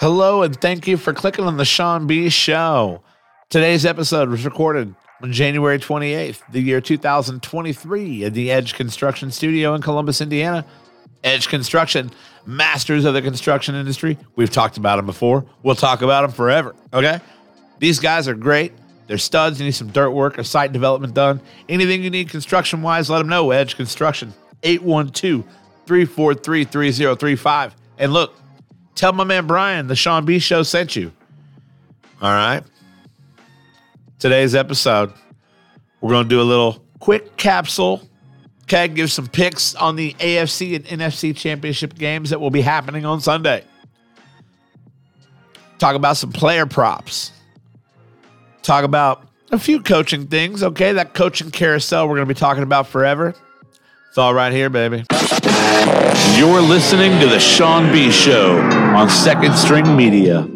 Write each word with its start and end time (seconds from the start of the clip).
Hello, 0.00 0.44
and 0.44 0.54
thank 0.60 0.86
you 0.86 0.96
for 0.96 1.12
clicking 1.12 1.44
on 1.44 1.56
the 1.56 1.64
Sean 1.64 2.06
B 2.06 2.28
Show. 2.28 3.02
Today's 3.50 3.84
episode 3.84 4.28
was 4.28 4.44
recorded 4.44 4.94
on 5.24 5.32
January 5.32 5.80
28th, 5.80 6.40
the 6.52 6.60
year 6.60 6.80
2023, 6.80 8.22
at 8.22 8.32
the 8.32 8.52
Edge 8.52 8.74
Construction 8.74 9.32
Studio 9.32 9.74
in 9.74 9.82
Columbus, 9.82 10.20
Indiana. 10.20 10.64
Edge 11.24 11.48
Construction, 11.48 12.12
masters 12.46 13.04
of 13.04 13.14
the 13.14 13.20
construction 13.20 13.74
industry. 13.74 14.16
We've 14.36 14.52
talked 14.52 14.76
about 14.76 14.98
them 14.98 15.06
before. 15.06 15.44
We'll 15.64 15.74
talk 15.74 16.02
about 16.02 16.22
them 16.22 16.30
forever. 16.30 16.76
Okay. 16.92 17.18
These 17.80 17.98
guys 17.98 18.28
are 18.28 18.34
great. 18.34 18.72
They're 19.08 19.18
studs. 19.18 19.58
You 19.58 19.66
need 19.66 19.72
some 19.72 19.88
dirt 19.88 20.10
work 20.10 20.38
or 20.38 20.44
site 20.44 20.70
development 20.70 21.14
done. 21.14 21.40
Anything 21.68 22.04
you 22.04 22.10
need 22.10 22.28
construction 22.28 22.82
wise, 22.82 23.10
let 23.10 23.18
them 23.18 23.28
know. 23.28 23.50
Edge 23.50 23.74
Construction, 23.74 24.32
812 24.62 25.44
343 25.86 26.64
3035. 26.66 27.74
And 27.98 28.12
look, 28.12 28.32
tell 28.98 29.12
my 29.12 29.24
man 29.24 29.46
Brian 29.46 29.86
the 29.86 29.96
Sean 29.96 30.24
B 30.24 30.38
Show 30.38 30.62
sent 30.62 30.96
you. 30.96 31.12
All 32.20 32.32
right. 32.32 32.62
Today's 34.18 34.56
episode, 34.56 35.12
we're 36.00 36.10
going 36.10 36.24
to 36.24 36.28
do 36.28 36.40
a 36.40 36.42
little 36.42 36.84
quick 36.98 37.36
capsule. 37.36 38.02
Okay, 38.64 38.88
give 38.88 39.10
some 39.10 39.28
picks 39.28 39.74
on 39.76 39.96
the 39.96 40.12
AFC 40.14 40.74
and 40.74 40.84
NFC 41.00 41.34
championship 41.34 41.94
games 41.94 42.30
that 42.30 42.40
will 42.40 42.50
be 42.50 42.60
happening 42.60 43.06
on 43.06 43.20
Sunday. 43.20 43.64
Talk 45.78 45.94
about 45.94 46.16
some 46.16 46.32
player 46.32 46.66
props. 46.66 47.30
Talk 48.62 48.84
about 48.84 49.28
a 49.52 49.58
few 49.58 49.80
coaching 49.80 50.26
things. 50.26 50.62
Okay, 50.62 50.92
that 50.92 51.14
coaching 51.14 51.52
carousel 51.52 52.08
we're 52.08 52.16
going 52.16 52.28
to 52.28 52.34
be 52.34 52.38
talking 52.38 52.64
about 52.64 52.88
forever. 52.88 53.34
It's 54.08 54.16
all 54.16 54.32
right 54.32 54.52
here, 54.52 54.70
baby. 54.70 55.04
You're 56.34 56.62
listening 56.62 57.20
to 57.20 57.26
the 57.26 57.38
Sean 57.38 57.92
B 57.92 58.10
Show 58.10 58.58
on 58.58 59.10
Second 59.10 59.54
String 59.54 59.96
Media. 59.96 60.48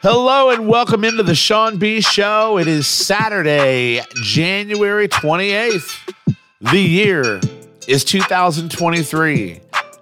Hello 0.00 0.48
and 0.48 0.66
welcome 0.66 1.04
into 1.04 1.22
the 1.22 1.34
Sean 1.34 1.76
B 1.76 2.00
Show. 2.00 2.58
It 2.58 2.66
is 2.68 2.86
Saturday, 2.86 4.00
January 4.22 5.08
28th. 5.08 6.14
The 6.62 6.80
year 6.80 7.38
is 7.86 8.02
2023. 8.04 9.60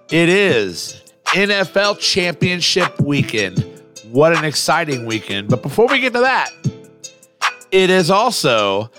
It 0.09 0.29
is 0.29 1.03
NFL 1.27 1.99
Championship 1.99 3.01
weekend. 3.01 3.59
What 4.09 4.37
an 4.37 4.45
exciting 4.45 5.05
weekend. 5.05 5.49
But 5.49 5.61
before 5.61 5.87
we 5.87 5.99
get 5.99 6.13
to 6.13 6.21
that, 6.21 6.49
it 7.71 7.89
is 7.89 8.09
also 8.09 8.89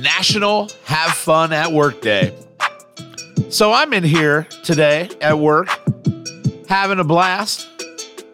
National 0.00 0.70
Have 0.84 1.12
Fun 1.12 1.52
at 1.52 1.72
Work 1.72 2.00
Day. 2.00 2.36
So 3.50 3.72
I'm 3.72 3.92
in 3.92 4.02
here 4.02 4.44
today 4.64 5.08
at 5.20 5.38
work 5.38 5.68
having 6.68 6.98
a 6.98 7.04
blast. 7.04 7.68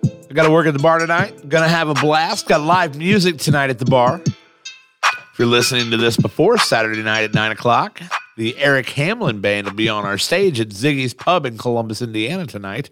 I 0.05 0.33
got 0.33 0.45
to 0.45 0.51
work 0.51 0.67
at 0.67 0.73
the 0.73 0.79
bar 0.79 0.99
tonight. 0.99 1.49
Gonna 1.49 1.69
have 1.69 1.89
a 1.89 1.95
blast. 1.95 2.47
Got 2.47 2.63
live 2.63 2.97
music 2.97 3.39
tonight 3.39 3.69
at 3.69 3.79
the 3.79 3.85
bar. 3.85 4.23
If 4.23 5.39
you're 5.39 5.49
listening 5.49 5.91
to 5.91 5.97
this 5.97 6.17
before 6.17 6.57
Saturday 6.57 7.03
night 7.03 7.25
at 7.25 7.35
nine 7.35 7.51
o'clock, 7.51 8.01
the 8.37 8.57
Eric 8.57 8.89
Hamlin 8.91 9.41
Band 9.41 9.67
will 9.67 9.75
be 9.75 9.89
on 9.89 10.07
our 10.07 10.19
stage 10.19 10.61
at 10.61 10.69
Ziggy's 10.69 11.15
Pub 11.15 11.45
in 11.45 11.59
Columbus, 11.59 12.01
Indiana 12.01 12.47
tonight. 12.47 12.91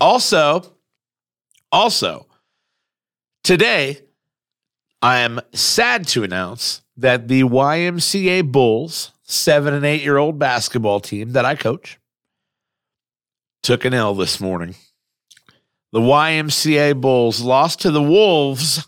Also, 0.00 0.76
also, 1.72 2.26
today 3.42 4.00
I 5.00 5.20
am 5.20 5.40
sad 5.52 6.06
to 6.08 6.22
announce 6.22 6.81
that 6.96 7.28
the 7.28 7.42
YMCA 7.42 8.50
Bulls, 8.50 9.12
seven 9.22 9.74
and 9.74 9.84
eight 9.84 10.02
year 10.02 10.18
old 10.18 10.38
basketball 10.38 11.00
team 11.00 11.32
that 11.32 11.44
I 11.44 11.54
coach, 11.54 11.98
took 13.62 13.84
an 13.84 13.94
L 13.94 14.14
this 14.14 14.40
morning. 14.40 14.74
The 15.92 16.00
YMCA 16.00 17.00
Bulls 17.00 17.40
lost 17.40 17.82
to 17.82 17.90
the 17.90 18.02
Wolves 18.02 18.86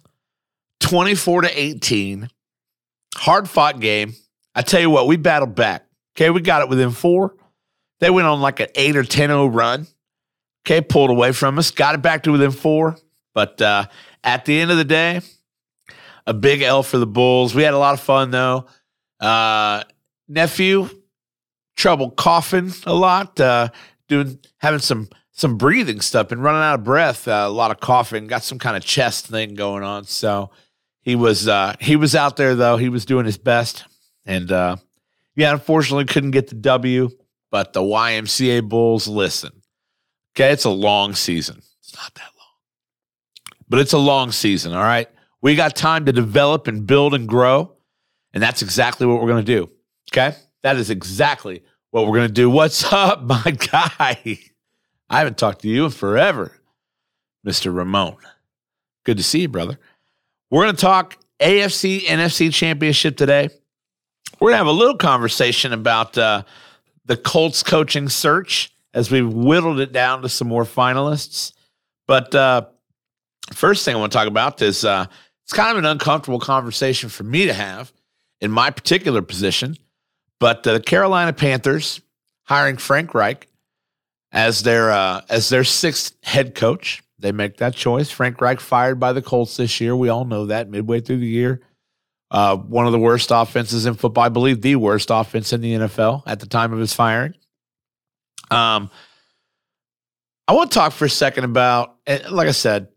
24 0.81 1.43
to 1.43 1.61
18. 1.61 2.29
Hard 3.17 3.49
fought 3.49 3.81
game. 3.81 4.15
I 4.55 4.63
tell 4.63 4.81
you 4.81 4.91
what, 4.91 5.07
we 5.07 5.17
battled 5.17 5.55
back. 5.55 5.87
Okay, 6.17 6.31
we 6.31 6.41
got 6.41 6.63
it 6.63 6.69
within 6.69 6.91
four. 6.91 7.35
They 8.01 8.11
went 8.11 8.27
on 8.27 8.41
like 8.41 8.61
an 8.61 8.69
8 8.75 8.97
or 8.97 9.05
10 9.05 9.29
0 9.29 9.47
run. 9.47 9.87
Okay, 10.67 10.81
pulled 10.81 11.11
away 11.11 11.33
from 11.33 11.59
us, 11.59 11.71
got 11.71 11.95
it 11.95 12.03
back 12.03 12.23
to 12.23 12.33
within 12.33 12.51
four. 12.51 12.97
But 13.35 13.61
uh, 13.61 13.87
at 14.23 14.45
the 14.45 14.59
end 14.59 14.71
of 14.71 14.77
the 14.77 14.85
day, 14.85 15.21
a 16.27 16.35
big 16.35 16.63
L 16.63 16.83
for 16.83 16.99
the 16.99 17.07
Bulls. 17.07 17.55
We 17.55 17.63
had 17.63 17.75
a 17.75 17.79
lot 17.79 17.95
of 17.95 18.01
fun 18.01 18.31
though. 18.31 18.67
Uh, 19.21 19.85
nephew, 20.29 20.89
trouble 21.77 22.11
coughing 22.11 22.73
a 22.87 22.95
lot, 22.95 23.39
uh, 23.41 23.69
doing 24.09 24.39
having 24.59 24.81
some 24.81 25.09
some 25.33 25.57
breathing 25.57 26.01
stuff 26.01 26.31
and 26.31 26.43
running 26.43 26.63
out 26.63 26.77
of 26.77 26.85
breath, 26.85 27.27
uh, 27.27 27.45
a 27.47 27.51
lot 27.51 27.73
of 27.73 27.81
coughing, 27.81 28.29
got 28.29 28.45
some 28.45 28.59
kind 28.59 28.77
of 28.77 28.85
chest 28.85 29.27
thing 29.27 29.55
going 29.55 29.83
on. 29.83 30.05
So 30.05 30.51
he 31.03 31.17
was 31.17 31.49
uh, 31.49 31.75
he 31.81 31.97
was 31.97 32.15
out 32.15 32.37
there 32.37 32.55
though. 32.55 32.77
He 32.77 32.89
was 32.89 33.05
doing 33.05 33.27
his 33.27 33.39
best, 33.39 33.85
and 34.25 34.51
uh, 34.51 34.77
yeah, 35.37 35.53
unfortunately 35.53 36.07
couldn't 36.07 36.31
get 36.31 36.49
the 36.49 36.55
W. 36.57 37.11
But 37.51 37.73
the 37.73 37.83
YMCA 37.83 38.69
Bulls 38.69 39.07
listen. 39.07 39.53
Okay, 40.33 40.51
it's 40.51 40.65
a 40.65 40.71
long 40.71 41.15
season. 41.15 41.63
It's 41.81 41.95
not 41.95 42.13
that 42.15 42.31
long, 42.37 43.61
but 43.69 43.79
it's 43.79 43.93
a 43.93 43.99
long 43.99 44.33
season. 44.33 44.73
All 44.73 44.83
right, 44.83 45.09
we 45.45 45.55
got 45.55 45.77
time 45.77 46.07
to 46.07 46.13
develop 46.13 46.69
and 46.69 46.87
build 46.87 47.13
and 47.13 47.29
grow, 47.29 47.71
and 48.33 48.43
that's 48.43 48.63
exactly 48.63 49.07
what 49.07 49.21
we're 49.21 49.29
going 49.29 49.45
to 49.45 49.55
do. 49.55 49.71
Okay, 50.11 50.35
that 50.63 50.77
is 50.77 50.89
exactly 50.89 51.63
what 51.91 52.07
we're 52.07 52.17
going 52.17 52.29
to 52.29 52.35
do. 52.35 52.49
What's 52.49 52.83
up, 52.93 53.23
my 53.23 53.43
guy? 53.51 54.39
I 55.11 55.19
haven't 55.19 55.37
talked 55.37 55.61
to 55.61 55.69
you 55.69 55.85
in 55.85 55.91
forever, 55.91 56.59
Mr. 57.47 57.73
Ramon. 57.77 58.17
Good 59.05 59.19
to 59.19 59.23
see 59.23 59.43
you, 59.43 59.49
brother. 59.49 59.79
We're 60.51 60.65
going 60.65 60.77
to 60.77 60.81
talk 60.81 61.19
AFC, 61.41 62.05
NFC 62.05 62.51
championship 62.51 63.19
today. 63.19 63.51
We're 64.41 64.49
going 64.49 64.55
to 64.55 64.59
have 64.59 64.67
a 64.67 64.73
little 64.73 64.97
conversation 64.97 65.75
about 65.75 66.17
uh, 66.17 66.45
the 67.05 67.19
Colts 67.19 67.63
coaching 67.63 68.09
search 68.09 68.73
as 68.95 69.11
we've 69.11 69.31
whittled 69.31 69.79
it 69.79 69.93
down 69.93 70.23
to 70.23 70.29
some 70.31 70.49
more 70.49 70.65
finalists. 70.65 71.53
But 72.07 72.35
uh, 72.35 72.67
first 73.53 73.85
thing 73.85 73.95
I 73.95 73.99
want 73.99 74.11
to 74.13 74.19
talk 74.19 74.29
about 74.29 74.63
is 74.63 74.87
uh, 74.87 75.07
it's 75.45 75.53
kind 75.53 75.71
of 75.71 75.77
an 75.77 75.85
uncomfortable 75.85 76.41
conversation 76.41 77.09
for 77.09 77.23
me 77.23 77.47
to 77.47 77.53
have 77.53 77.93
in 78.41 78.51
my 78.51 78.71
particular 78.71 79.23
position. 79.23 79.77
But 80.41 80.63
the 80.63 80.81
Carolina 80.81 81.33
Panthers 81.33 82.01
hiring 82.45 82.77
Frank 82.77 83.15
Reich 83.15 83.49
as 84.33 84.63
their 84.63 84.91
uh, 84.91 85.23
as 85.29 85.49
their 85.49 85.65
sixth 85.65 86.15
head 86.23 86.55
coach. 86.55 87.03
They 87.19 87.33
make 87.33 87.59
that 87.59 87.75
choice. 87.75 88.11
Frank 88.11 88.41
Reich 88.41 88.61
fired 88.61 88.99
by 89.01 89.13
the 89.13 89.23
Colts 89.23 89.57
this 89.57 89.81
year. 89.81 89.97
We 89.97 90.09
all 90.09 90.25
know 90.25 90.47
that 90.47 90.69
midway 90.69 91.01
through 91.01 91.19
the 91.19 91.27
year. 91.27 91.63
Uh, 92.31 92.57
one 92.57 92.85
of 92.85 92.93
the 92.93 92.99
worst 92.99 93.31
offenses 93.33 93.87
in 93.87 93.95
football, 93.95 94.25
I 94.25 94.29
believe 94.29 94.61
the 94.61 94.77
worst 94.77 95.09
offense 95.11 95.53
in 95.53 95.61
the 95.61 95.75
NFL 95.75 96.25
at 96.27 96.41
the 96.41 96.47
time 96.47 96.73
of 96.73 96.81
his 96.81 96.93
firing. 96.93 97.35
Um, 98.51 98.91
I 100.49 100.53
want 100.53 100.73
to 100.73 100.75
talk 100.75 100.93
for 100.93 101.05
a 101.05 101.11
second 101.11 101.45
about, 101.45 101.97
like 102.07 102.49
I 102.49 102.53
said, 102.53 102.89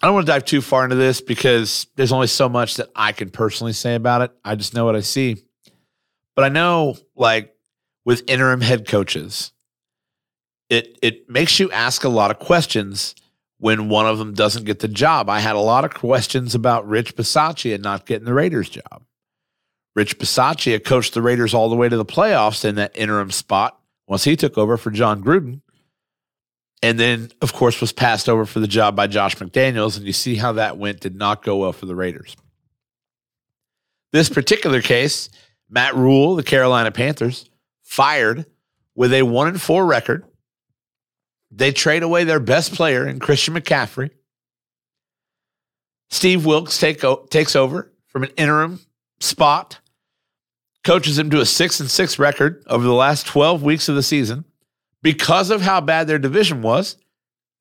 I 0.00 0.06
don't 0.06 0.14
want 0.14 0.26
to 0.26 0.32
dive 0.32 0.44
too 0.44 0.62
far 0.62 0.84
into 0.84 0.96
this 0.96 1.20
because 1.20 1.86
there's 1.96 2.12
only 2.12 2.26
so 2.26 2.48
much 2.48 2.76
that 2.76 2.88
I 2.96 3.12
can 3.12 3.30
personally 3.30 3.74
say 3.74 3.94
about 3.94 4.22
it. 4.22 4.32
I 4.44 4.54
just 4.54 4.74
know 4.74 4.86
what 4.86 4.96
I 4.96 5.00
see. 5.00 5.36
But 6.34 6.44
I 6.44 6.48
know, 6.48 6.96
like, 7.14 7.54
with 8.06 8.28
interim 8.28 8.62
head 8.62 8.88
coaches, 8.88 9.52
it 10.70 10.98
it 11.02 11.28
makes 11.28 11.60
you 11.60 11.70
ask 11.70 12.04
a 12.04 12.08
lot 12.08 12.30
of 12.30 12.38
questions 12.38 13.14
when 13.58 13.90
one 13.90 14.06
of 14.06 14.16
them 14.16 14.32
doesn't 14.32 14.64
get 14.64 14.78
the 14.78 14.88
job. 14.88 15.28
I 15.28 15.40
had 15.40 15.54
a 15.54 15.60
lot 15.60 15.84
of 15.84 15.92
questions 15.92 16.54
about 16.54 16.88
Rich 16.88 17.14
Bisaccia 17.14 17.78
not 17.78 18.06
getting 18.06 18.24
the 18.24 18.32
Raiders 18.32 18.70
job. 18.70 19.02
Rich 19.94 20.18
Bisaccia 20.18 20.82
coached 20.82 21.12
the 21.12 21.20
Raiders 21.20 21.52
all 21.52 21.68
the 21.68 21.76
way 21.76 21.88
to 21.88 21.96
the 21.96 22.04
playoffs 22.06 22.64
in 22.64 22.76
that 22.76 22.96
interim 22.96 23.30
spot 23.30 23.78
once 24.06 24.24
he 24.24 24.34
took 24.34 24.56
over 24.56 24.78
for 24.78 24.90
Jon 24.90 25.22
Gruden. 25.22 25.60
And 26.82 26.98
then, 26.98 27.30
of 27.42 27.52
course, 27.52 27.80
was 27.80 27.92
passed 27.92 28.28
over 28.28 28.46
for 28.46 28.60
the 28.60 28.68
job 28.68 28.96
by 28.96 29.06
Josh 29.06 29.36
McDaniels. 29.36 29.96
And 29.96 30.06
you 30.06 30.12
see 30.12 30.36
how 30.36 30.52
that 30.52 30.78
went, 30.78 31.00
did 31.00 31.14
not 31.14 31.42
go 31.42 31.58
well 31.58 31.72
for 31.72 31.86
the 31.86 31.94
Raiders. 31.94 32.36
This 34.12 34.28
particular 34.28 34.80
case, 34.80 35.28
Matt 35.68 35.94
Rhule, 35.94 36.36
the 36.36 36.42
Carolina 36.42 36.90
Panthers, 36.90 37.48
fired 37.82 38.46
with 38.94 39.12
a 39.12 39.22
one 39.22 39.48
and 39.48 39.60
four 39.60 39.84
record 39.84 40.24
they 41.50 41.72
trade 41.72 42.02
away 42.02 42.24
their 42.24 42.40
best 42.40 42.74
player 42.74 43.06
in 43.06 43.18
Christian 43.18 43.54
McCaffrey. 43.54 44.10
Steve 46.10 46.46
Wilks 46.46 46.78
take, 46.78 47.02
takes 47.30 47.56
over 47.56 47.92
from 48.06 48.22
an 48.24 48.30
interim 48.36 48.80
spot, 49.20 49.80
coaches 50.84 51.18
him 51.18 51.30
to 51.30 51.40
a 51.40 51.46
six 51.46 51.80
and 51.80 51.90
six 51.90 52.18
record 52.18 52.62
over 52.66 52.84
the 52.84 52.94
last 52.94 53.26
12 53.26 53.62
weeks 53.62 53.88
of 53.88 53.94
the 53.94 54.02
season. 54.02 54.44
Because 55.02 55.50
of 55.50 55.62
how 55.62 55.80
bad 55.80 56.06
their 56.06 56.18
division 56.18 56.62
was, 56.62 56.96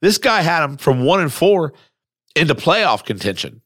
this 0.01 0.17
guy 0.17 0.41
had 0.41 0.61
them 0.61 0.77
from 0.77 1.03
one 1.03 1.21
and 1.21 1.31
four 1.31 1.73
into 2.35 2.55
playoff 2.55 3.05
contention. 3.05 3.61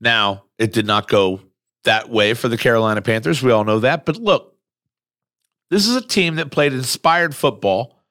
Now, 0.00 0.44
it 0.58 0.72
did 0.72 0.86
not 0.86 1.08
go 1.08 1.40
that 1.84 2.10
way 2.10 2.34
for 2.34 2.48
the 2.48 2.58
Carolina 2.58 3.02
Panthers. 3.02 3.42
We 3.42 3.52
all 3.52 3.64
know 3.64 3.80
that. 3.80 4.04
But 4.04 4.16
look, 4.16 4.56
this 5.70 5.86
is 5.86 5.96
a 5.96 6.00
team 6.00 6.36
that 6.36 6.50
played 6.50 6.72
inspired 6.72 7.34
football 7.34 8.02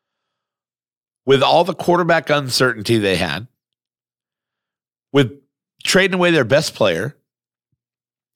with 1.25 1.42
all 1.42 1.63
the 1.63 1.74
quarterback 1.74 2.30
uncertainty 2.30 2.98
they 2.98 3.16
had, 3.16 3.48
with 5.12 5.40
trading 5.84 6.16
away 6.16 6.31
their 6.31 6.44
best 6.44 6.75
player, 6.75 7.16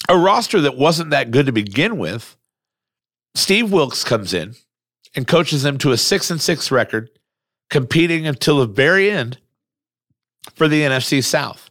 a 0.07 0.18
roster 0.18 0.62
that 0.62 0.77
wasn't 0.77 1.12
that 1.12 1.31
good 1.31 1.45
to 1.45 1.51
begin 1.51 1.98
with, 1.98 2.36
Steve 3.36 3.71
Wilks 3.71 4.04
comes 4.04 4.33
in 4.33 4.56
and 5.15 5.27
coaches 5.27 5.63
them 5.63 5.77
to 5.79 5.91
a 5.91 5.97
six 5.97 6.29
and 6.31 6.41
six 6.41 6.71
record, 6.71 7.09
competing 7.69 8.27
until 8.27 8.59
the 8.59 8.67
very 8.67 9.09
end 9.09 9.39
for 10.56 10.67
the 10.67 10.81
NFC 10.81 11.23
South. 11.23 11.69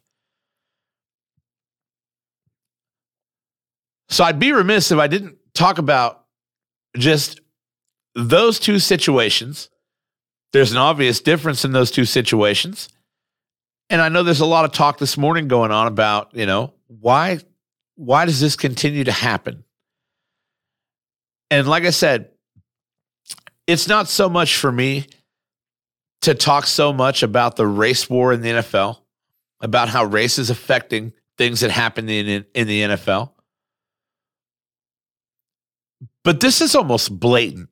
So 4.09 4.25
I'd 4.25 4.39
be 4.39 4.53
remiss 4.53 4.91
if 4.91 4.99
I 4.99 5.07
didn't 5.07 5.37
talk 5.55 5.79
about 5.79 6.25
just 6.97 7.41
those 8.15 8.59
two 8.59 8.79
situations. 8.79 9.69
There's 10.53 10.73
an 10.73 10.79
obvious 10.79 11.21
difference 11.21 11.65
in 11.65 11.73
those 11.73 11.91
two 11.91 12.07
situations. 12.07 12.89
And 13.91 14.01
I 14.01 14.09
know 14.09 14.23
there's 14.23 14.41
a 14.41 14.47
lot 14.47 14.65
of 14.65 14.73
talk 14.73 14.99
this 14.99 15.17
morning 15.17 15.49
going 15.49 15.71
on 15.71 15.87
about, 15.87 16.35
you 16.35 16.47
know, 16.47 16.75
why 16.87 17.41
why 17.97 18.27
does 18.27 18.41
this 18.41 18.55
continue 18.55 19.05
to 19.05 19.13
happen? 19.13 19.65
And 21.51 21.67
like 21.67 21.85
I 21.85 21.91
said, 21.91 22.31
it's 23.69 23.87
not 23.87 24.09
so 24.09 24.31
much 24.31 24.57
for 24.57 24.73
me 24.73 25.07
to 26.23 26.35
talk 26.35 26.67
so 26.67 26.93
much 26.93 27.23
about 27.23 27.55
the 27.55 27.67
race 27.67 28.09
war 28.09 28.33
in 28.33 28.41
the 28.41 28.49
NFL, 28.49 28.99
about 29.61 29.91
how 29.91 30.05
race 30.05 30.39
is 30.39 30.49
affecting 30.49 31.13
things 31.37 31.61
that 31.61 31.71
happen 31.71 32.09
in, 32.09 32.47
in 32.55 32.67
the 32.67 32.83
NFL. 32.83 33.31
But 36.25 36.41
this 36.41 36.63
is 36.63 36.75
almost 36.75 37.21
blatant. 37.21 37.69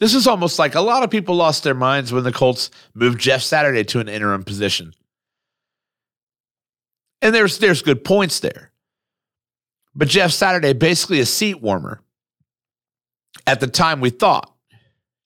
This 0.00 0.14
is 0.14 0.26
almost 0.26 0.58
like 0.58 0.74
a 0.74 0.80
lot 0.80 1.04
of 1.04 1.10
people 1.10 1.36
lost 1.36 1.62
their 1.62 1.72
minds 1.72 2.12
when 2.12 2.24
the 2.24 2.32
Colts 2.32 2.70
moved 2.94 3.20
Jeff 3.20 3.42
Saturday 3.42 3.84
to 3.84 4.00
an 4.00 4.08
interim 4.08 4.42
position. 4.42 4.92
And 7.22 7.32
there's 7.32 7.58
there's 7.58 7.80
good 7.80 8.04
points 8.04 8.40
there. 8.40 8.72
But 9.94 10.08
Jeff 10.08 10.32
Saturday 10.32 10.72
basically 10.72 11.20
a 11.20 11.26
seat 11.26 11.62
warmer. 11.62 12.03
At 13.46 13.60
the 13.60 13.66
time 13.66 14.00
we 14.00 14.10
thought. 14.10 14.50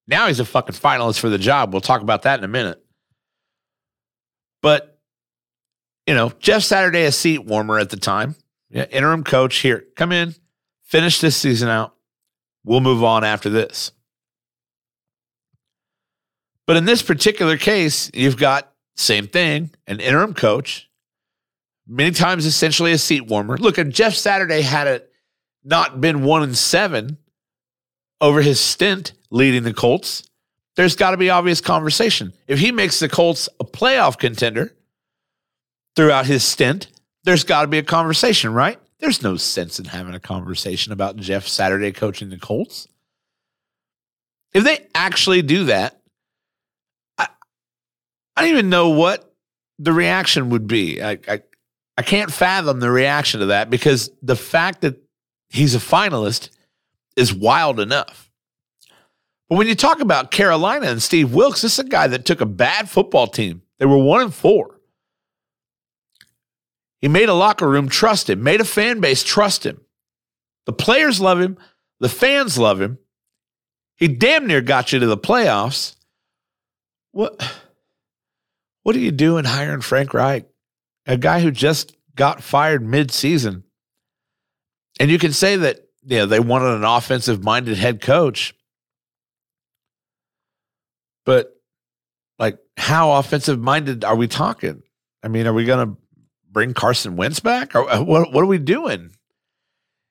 Now 0.06 0.26
he's 0.26 0.40
a 0.40 0.44
fucking 0.44 0.74
finalist 0.74 1.20
for 1.20 1.28
the 1.28 1.38
job. 1.38 1.72
We'll 1.72 1.80
talk 1.80 2.00
about 2.00 2.22
that 2.22 2.38
in 2.38 2.44
a 2.44 2.48
minute. 2.48 2.82
But 4.62 4.98
you 6.06 6.14
know, 6.14 6.32
Jeff 6.38 6.62
Saturday 6.62 7.04
a 7.04 7.12
seat 7.12 7.44
warmer 7.44 7.78
at 7.78 7.90
the 7.90 7.98
time. 7.98 8.34
Yeah, 8.70 8.86
interim 8.90 9.24
coach 9.24 9.58
here. 9.58 9.84
Come 9.96 10.12
in, 10.12 10.34
finish 10.82 11.20
this 11.20 11.36
season 11.36 11.68
out. 11.68 11.94
We'll 12.64 12.80
move 12.80 13.04
on 13.04 13.24
after 13.24 13.50
this. 13.50 13.92
But 16.66 16.76
in 16.76 16.84
this 16.84 17.02
particular 17.02 17.56
case, 17.56 18.10
you've 18.12 18.36
got 18.36 18.72
same 18.96 19.26
thing, 19.26 19.70
an 19.86 20.00
interim 20.00 20.34
coach, 20.34 20.90
many 21.86 22.10
times 22.10 22.44
essentially 22.44 22.92
a 22.92 22.98
seat 22.98 23.26
warmer. 23.26 23.56
Look, 23.56 23.78
and 23.78 23.92
Jeff 23.92 24.14
Saturday 24.14 24.60
had 24.60 24.86
it 24.86 25.10
not 25.64 26.00
been 26.00 26.24
one 26.24 26.42
and 26.42 26.56
seven 26.56 27.16
over 28.20 28.42
his 28.42 28.60
stint 28.60 29.12
leading 29.30 29.62
the 29.62 29.74
Colts, 29.74 30.24
there's 30.76 30.96
got 30.96 31.10
to 31.12 31.16
be 31.16 31.30
obvious 31.30 31.60
conversation. 31.60 32.32
If 32.46 32.58
he 32.58 32.72
makes 32.72 33.00
the 33.00 33.08
Colts 33.08 33.48
a 33.60 33.64
playoff 33.64 34.18
contender 34.18 34.74
throughout 35.96 36.26
his 36.26 36.44
stint, 36.44 36.88
there's 37.24 37.44
got 37.44 37.62
to 37.62 37.68
be 37.68 37.78
a 37.78 37.82
conversation, 37.82 38.52
right? 38.52 38.78
There's 39.00 39.22
no 39.22 39.36
sense 39.36 39.78
in 39.78 39.86
having 39.86 40.14
a 40.14 40.20
conversation 40.20 40.92
about 40.92 41.16
Jeff 41.16 41.46
Saturday 41.46 41.92
coaching 41.92 42.30
the 42.30 42.38
Colts. 42.38 42.88
If 44.52 44.64
they 44.64 44.86
actually 44.94 45.42
do 45.42 45.64
that, 45.64 46.00
I 47.16 47.28
I 48.36 48.42
don't 48.42 48.50
even 48.50 48.70
know 48.70 48.90
what 48.90 49.32
the 49.78 49.92
reaction 49.92 50.50
would 50.50 50.66
be. 50.66 51.02
I, 51.02 51.18
I, 51.28 51.42
I 51.96 52.02
can't 52.02 52.32
fathom 52.32 52.80
the 52.80 52.90
reaction 52.90 53.40
to 53.40 53.46
that 53.46 53.70
because 53.70 54.10
the 54.22 54.36
fact 54.36 54.80
that 54.80 54.96
he's 55.48 55.74
a 55.74 55.78
finalist 55.78 56.50
is 57.18 57.34
wild 57.34 57.80
enough. 57.80 58.30
But 59.48 59.56
when 59.56 59.66
you 59.66 59.74
talk 59.74 60.00
about 60.00 60.30
Carolina 60.30 60.86
and 60.86 61.02
Steve 61.02 61.34
Wilks, 61.34 61.62
this 61.62 61.74
is 61.74 61.78
a 61.80 61.88
guy 61.88 62.06
that 62.06 62.24
took 62.24 62.40
a 62.40 62.46
bad 62.46 62.88
football 62.88 63.26
team. 63.26 63.62
They 63.78 63.86
were 63.86 63.98
one 63.98 64.22
and 64.22 64.34
four. 64.34 64.78
He 67.00 67.08
made 67.08 67.28
a 67.28 67.34
locker 67.34 67.68
room 67.68 67.88
trust 67.88 68.28
him, 68.28 68.42
made 68.42 68.60
a 68.60 68.64
fan 68.64 69.00
base 69.00 69.22
trust 69.22 69.64
him. 69.64 69.80
The 70.66 70.72
players 70.72 71.20
love 71.20 71.40
him, 71.40 71.56
the 72.00 72.08
fans 72.08 72.58
love 72.58 72.80
him. 72.80 72.98
He 73.96 74.06
damn 74.06 74.46
near 74.46 74.60
got 74.60 74.92
you 74.92 74.98
to 75.00 75.06
the 75.06 75.16
playoffs. 75.16 75.96
What? 77.12 77.40
What 78.82 78.96
are 78.96 79.00
you 79.00 79.10
doing 79.10 79.44
hiring 79.44 79.80
Frank 79.80 80.14
Reich, 80.14 80.46
a 81.06 81.16
guy 81.16 81.40
who 81.40 81.50
just 81.50 81.96
got 82.14 82.42
fired 82.42 82.82
mid-season? 82.82 83.64
And 85.00 85.10
you 85.10 85.18
can 85.18 85.32
say 85.32 85.56
that 85.56 85.87
you 86.04 86.18
know, 86.18 86.26
they 86.26 86.40
wanted 86.40 86.74
an 86.74 86.84
offensive-minded 86.84 87.76
head 87.76 88.00
coach, 88.00 88.54
but 91.24 91.54
like, 92.38 92.58
how 92.76 93.12
offensive-minded 93.12 94.04
are 94.04 94.16
we 94.16 94.28
talking? 94.28 94.82
I 95.22 95.28
mean, 95.28 95.46
are 95.46 95.52
we 95.52 95.64
going 95.64 95.88
to 95.88 95.96
bring 96.50 96.74
Carson 96.74 97.16
Wentz 97.16 97.40
back, 97.40 97.74
or 97.74 97.88
uh, 97.90 98.02
what? 98.02 98.32
What 98.32 98.42
are 98.42 98.46
we 98.46 98.58
doing 98.58 99.10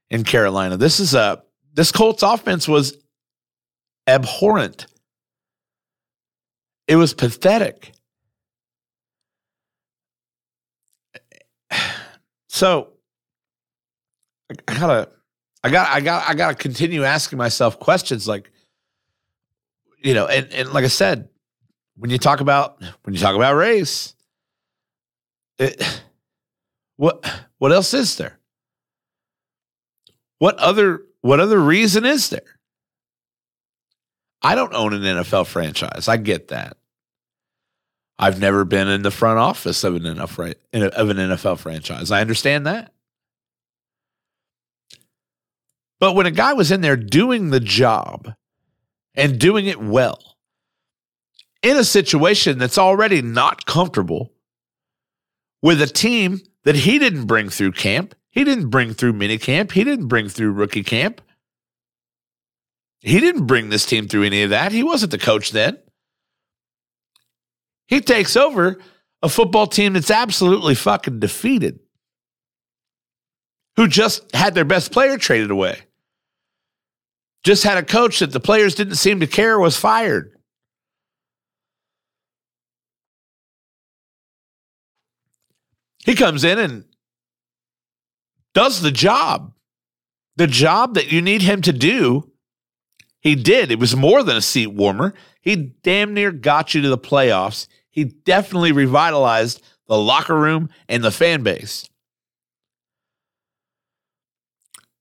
in 0.09 0.23
Carolina? 0.23 0.77
This 0.77 0.99
is 0.99 1.13
a 1.13 1.41
this 1.73 1.91
Colts 1.91 2.23
offense 2.23 2.67
was 2.67 2.97
abhorrent. 4.07 4.87
It 6.87 6.95
was 6.95 7.13
pathetic. 7.13 7.93
So 12.49 12.93
I 14.49 14.73
gotta, 14.73 15.09
I 15.63 15.69
got, 15.69 15.89
I 15.89 16.01
got, 16.01 16.29
I 16.29 16.33
gotta 16.33 16.55
continue 16.55 17.03
asking 17.03 17.37
myself 17.37 17.79
questions 17.79 18.27
like, 18.27 18.51
you 20.01 20.13
know, 20.13 20.27
and 20.27 20.51
and 20.53 20.71
like 20.71 20.85
I 20.85 20.89
said, 20.89 21.29
when 21.95 22.11
you 22.11 22.17
talk 22.17 22.39
about 22.39 22.81
when 23.03 23.13
you 23.13 23.19
talk 23.19 23.35
about 23.35 23.55
race, 23.55 24.15
it, 25.57 26.01
what 26.95 27.25
what 27.57 27.71
else 27.71 27.93
is 27.93 28.17
there? 28.17 28.39
What 30.39 30.57
other 30.59 31.01
what 31.21 31.39
other 31.39 31.59
reason 31.59 32.05
is 32.05 32.29
there? 32.29 32.59
I 34.41 34.55
don't 34.55 34.73
own 34.73 34.93
an 34.93 35.01
NFL 35.01 35.47
franchise. 35.47 36.07
I 36.07 36.17
get 36.17 36.49
that. 36.49 36.77
I've 38.19 38.39
never 38.39 38.65
been 38.65 38.87
in 38.87 39.01
the 39.01 39.11
front 39.11 39.39
office 39.39 39.83
of 39.83 39.95
an 39.95 40.03
NFL 40.03 40.55
of 40.73 41.09
an 41.09 41.17
NFL 41.17 41.59
franchise. 41.59 42.11
I 42.11 42.21
understand 42.21 42.65
that. 42.67 42.93
But 45.99 46.13
when 46.13 46.25
a 46.25 46.31
guy 46.31 46.53
was 46.53 46.71
in 46.71 46.81
there 46.81 46.95
doing 46.95 47.49
the 47.49 47.59
job 47.59 48.33
and 49.15 49.39
doing 49.39 49.65
it 49.65 49.81
well 49.81 50.37
in 51.63 51.75
a 51.77 51.83
situation 51.83 52.59
that's 52.59 52.77
already 52.77 53.21
not 53.21 53.65
comfortable 53.65 54.31
with 55.61 55.81
a 55.81 55.87
team 55.87 56.39
that 56.63 56.75
he 56.75 56.99
didn't 56.99 57.25
bring 57.25 57.49
through 57.49 57.71
camp, 57.71 58.13
he 58.29 58.43
didn't 58.43 58.69
bring 58.69 58.93
through 58.93 59.13
mini 59.13 59.37
camp, 59.37 59.71
he 59.71 59.83
didn't 59.83 60.07
bring 60.07 60.29
through 60.29 60.51
rookie 60.51 60.83
camp. 60.83 61.21
He 62.99 63.19
didn't 63.19 63.45
bring 63.45 63.69
this 63.69 63.85
team 63.85 64.07
through 64.07 64.23
any 64.23 64.43
of 64.43 64.49
that. 64.49 64.71
He 64.71 64.83
wasn't 64.83 65.11
the 65.11 65.17
coach 65.17 65.51
then. 65.51 65.77
He 67.87 68.01
takes 68.01 68.35
over 68.35 68.79
a 69.21 69.29
football 69.29 69.65
team 69.67 69.93
that's 69.93 70.11
absolutely 70.11 70.75
fucking 70.75 71.19
defeated, 71.19 71.79
who 73.75 73.87
just 73.87 74.35
had 74.35 74.55
their 74.55 74.65
best 74.65 74.91
player 74.91 75.17
traded 75.17 75.51
away, 75.51 75.79
just 77.43 77.63
had 77.63 77.77
a 77.77 77.83
coach 77.83 78.19
that 78.19 78.31
the 78.31 78.39
players 78.39 78.75
didn't 78.75 78.95
seem 78.95 79.19
to 79.19 79.27
care 79.27 79.59
was 79.59 79.77
fired. 79.77 80.33
He 86.05 86.15
comes 86.15 86.43
in 86.43 86.57
and 86.57 86.85
does 88.53 88.81
the 88.81 88.91
job. 88.91 89.53
The 90.37 90.47
job 90.47 90.93
that 90.93 91.11
you 91.11 91.21
need 91.21 91.41
him 91.41 91.61
to 91.63 91.73
do, 91.73 92.31
he 93.19 93.35
did. 93.35 93.71
It 93.71 93.79
was 93.79 93.95
more 93.95 94.23
than 94.23 94.37
a 94.37 94.41
seat 94.41 94.67
warmer. 94.67 95.13
He 95.41 95.55
damn 95.55 96.13
near 96.13 96.31
got 96.31 96.73
you 96.73 96.81
to 96.81 96.89
the 96.89 96.97
playoffs 96.97 97.67
he 97.97 98.03
definitely 98.03 98.71
revitalized 98.71 99.59
the 99.87 99.97
locker 99.97 100.39
room 100.39 100.69
and 100.87 101.03
the 101.03 101.09
fan 101.09 101.41
base. 101.41 101.89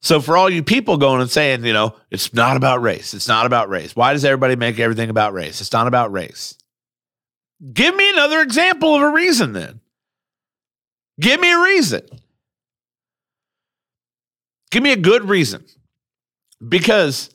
So 0.06 0.20
for 0.20 0.36
all 0.36 0.48
you 0.48 0.62
people 0.62 0.98
going 0.98 1.20
and 1.20 1.28
saying, 1.28 1.64
you 1.64 1.72
know, 1.72 1.96
it's 2.12 2.32
not 2.32 2.56
about 2.56 2.80
race. 2.80 3.12
It's 3.12 3.26
not 3.26 3.44
about 3.44 3.68
race. 3.68 3.96
Why 3.96 4.12
does 4.12 4.24
everybody 4.24 4.54
make 4.54 4.78
everything 4.78 5.10
about 5.10 5.32
race? 5.32 5.60
It's 5.60 5.72
not 5.72 5.88
about 5.88 6.12
race. 6.12 6.56
Give 7.72 7.92
me 7.92 8.08
another 8.10 8.40
example 8.40 8.94
of 8.94 9.02
a 9.02 9.08
reason 9.08 9.52
then. 9.52 9.80
Give 11.18 11.40
me 11.40 11.50
a 11.50 11.60
reason. 11.60 12.02
Give 14.70 14.80
me 14.80 14.92
a 14.92 14.96
good 14.96 15.28
reason. 15.28 15.64
Because 16.68 17.30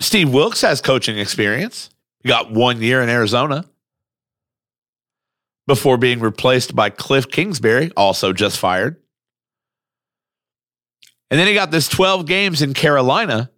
Steve 0.00 0.34
Wilks 0.34 0.60
has 0.60 0.82
coaching 0.82 1.18
experience. 1.18 1.88
He 2.22 2.28
got 2.28 2.52
one 2.52 2.82
year 2.82 3.00
in 3.00 3.08
Arizona 3.08 3.64
before 5.66 5.96
being 5.96 6.20
replaced 6.20 6.76
by 6.76 6.90
Cliff 6.90 7.30
Kingsbury, 7.30 7.90
also 7.96 8.34
just 8.34 8.58
fired. 8.58 9.00
And 11.34 11.40
then 11.40 11.48
he 11.48 11.54
got 11.54 11.72
this 11.72 11.88
12 11.88 12.26
games 12.26 12.62
in 12.62 12.74
Carolina 12.74 13.50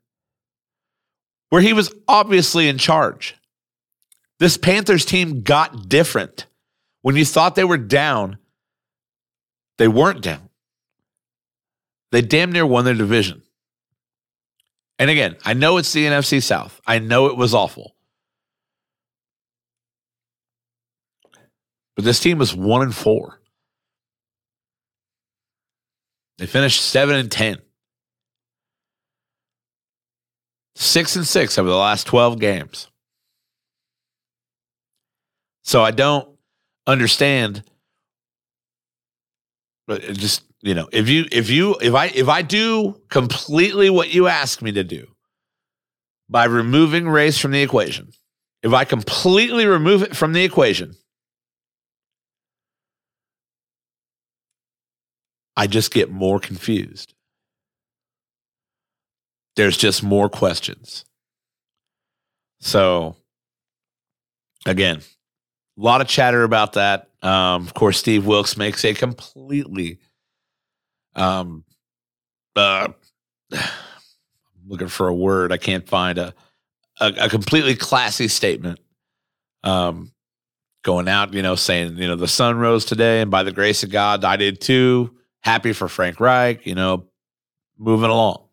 where 1.51 1.61
he 1.61 1.75
was 1.75 1.95
obviously 2.09 2.71
in 2.71 2.79
charge. 2.79 3.37
This 4.39 4.57
Panthers 4.57 5.05
team 5.05 5.43
got 5.43 5.87
different. 5.87 6.47
When 7.03 7.17
you 7.17 7.27
thought 7.27 7.55
they 7.55 7.65
were 7.65 7.77
down, 7.77 8.39
they 9.77 9.89
weren't 9.89 10.23
down. 10.23 10.49
They 12.13 12.23
damn 12.23 12.51
near 12.51 12.65
won 12.65 12.87
their 12.87 12.95
division. 12.95 13.43
And 14.99 15.11
again, 15.11 15.37
I 15.45 15.53
know 15.53 15.77
it's 15.77 15.93
the 15.93 16.07
NFC 16.07 16.43
South. 16.43 16.81
I 16.87 16.99
know 16.99 17.27
it 17.27 17.37
was 17.37 17.53
awful. 17.53 17.95
But 21.95 22.07
this 22.07 22.21
team 22.21 22.39
was 22.39 22.57
one 22.57 22.81
and 22.81 22.95
four. 22.95 23.39
They 26.39 26.47
finished 26.47 26.81
seven 26.81 27.17
and 27.17 27.31
ten. 27.31 27.59
Six 30.79 31.17
and 31.17 31.27
six 31.27 31.59
over 31.59 31.71
the 31.71 31.75
last 31.75 32.07
12 32.07 32.39
games. 32.39 32.89
So 35.63 35.83
I 35.83 35.91
don't 35.91 36.29
understand. 36.87 37.63
But 39.87 40.03
just, 40.03 40.45
you 40.61 40.75
know, 40.75 40.87
if 40.93 41.09
you 41.09 41.25
if 41.33 41.49
you 41.49 41.77
if 41.81 41.95
I 41.95 42.07
if 42.09 42.29
I 42.29 42.43
do 42.43 43.01
completely 43.09 43.89
what 43.89 44.13
you 44.13 44.29
ask 44.29 44.61
me 44.61 44.71
to 44.73 44.85
do 44.85 45.07
by 46.29 46.45
removing 46.45 47.09
race 47.09 47.39
from 47.39 47.53
the 47.53 47.63
equation, 47.63 48.11
if 48.63 48.75
I 48.75 48.85
completely 48.85 49.65
remove 49.65 50.03
it 50.03 50.15
from 50.15 50.35
the 50.35 50.45
equation, 50.45 50.95
I 55.57 55.67
just 55.67 55.91
get 55.91 56.11
more 56.11 56.39
confused. 56.39 57.15
There's 59.57 59.77
just 59.77 60.03
more 60.03 60.29
questions. 60.29 61.05
So, 62.61 63.17
again, 64.67 64.99
a 64.99 65.83
lot 65.83 66.01
of 66.01 66.09
chatter 66.09 66.43
about 66.43 66.75
that. 66.75 67.09
Um, 67.23 67.63
of 67.63 67.75
course, 67.75 67.99
Steve 67.99 68.27
Wilks 68.27 68.57
makes 68.57 68.85
a 68.85 68.95
completely, 68.95 69.99
um, 71.15 71.65
uh, 72.55 72.89
looking 74.67 74.89
for 74.89 75.09
a 75.09 75.15
word. 75.15 75.53
I 75.53 75.57
can't 75.57 75.89
find 75.89 76.19
a, 76.19 76.35
a, 77.01 77.13
a 77.21 77.29
completely 77.29 77.75
classy 77.75 78.29
statement. 78.29 78.81
Um, 79.65 80.13
going 80.87 81.09
out, 81.09 81.35
you 81.35 81.43
know, 81.43 81.57
saying, 81.57 81.97
you 81.99 82.07
know, 82.07 82.15
the 82.15 82.29
sun 82.29 82.57
rose 82.59 82.85
today, 82.85 83.21
and 83.21 83.31
by 83.31 83.43
the 83.43 83.51
grace 83.51 83.83
of 83.83 83.91
God, 83.91 84.25
I 84.25 84.37
did 84.37 84.61
too 84.61 85.17
happy 85.41 85.73
for 85.73 85.89
Frank 85.89 86.21
Reich, 86.21 86.65
you 86.65 86.77
know, 86.77 87.07
moving 87.77 88.09
along. 88.11 88.46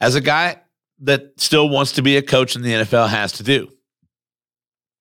As 0.00 0.14
a 0.14 0.20
guy 0.20 0.56
that 1.00 1.32
still 1.38 1.68
wants 1.68 1.92
to 1.92 2.02
be 2.02 2.16
a 2.16 2.22
coach 2.22 2.56
in 2.56 2.62
the 2.62 2.72
NFL 2.72 3.08
has 3.08 3.32
to 3.32 3.42
do. 3.42 3.70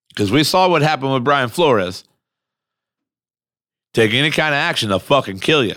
Because 0.09 0.31
we 0.31 0.43
saw 0.43 0.69
what 0.69 0.81
happened 0.81 1.13
with 1.13 1.23
Brian 1.23 1.49
Flores. 1.49 2.03
Take 3.93 4.13
any 4.13 4.31
kind 4.31 4.53
of 4.53 4.59
action, 4.59 4.89
they'll 4.89 4.99
fucking 4.99 5.39
kill 5.39 5.63
you. 5.63 5.75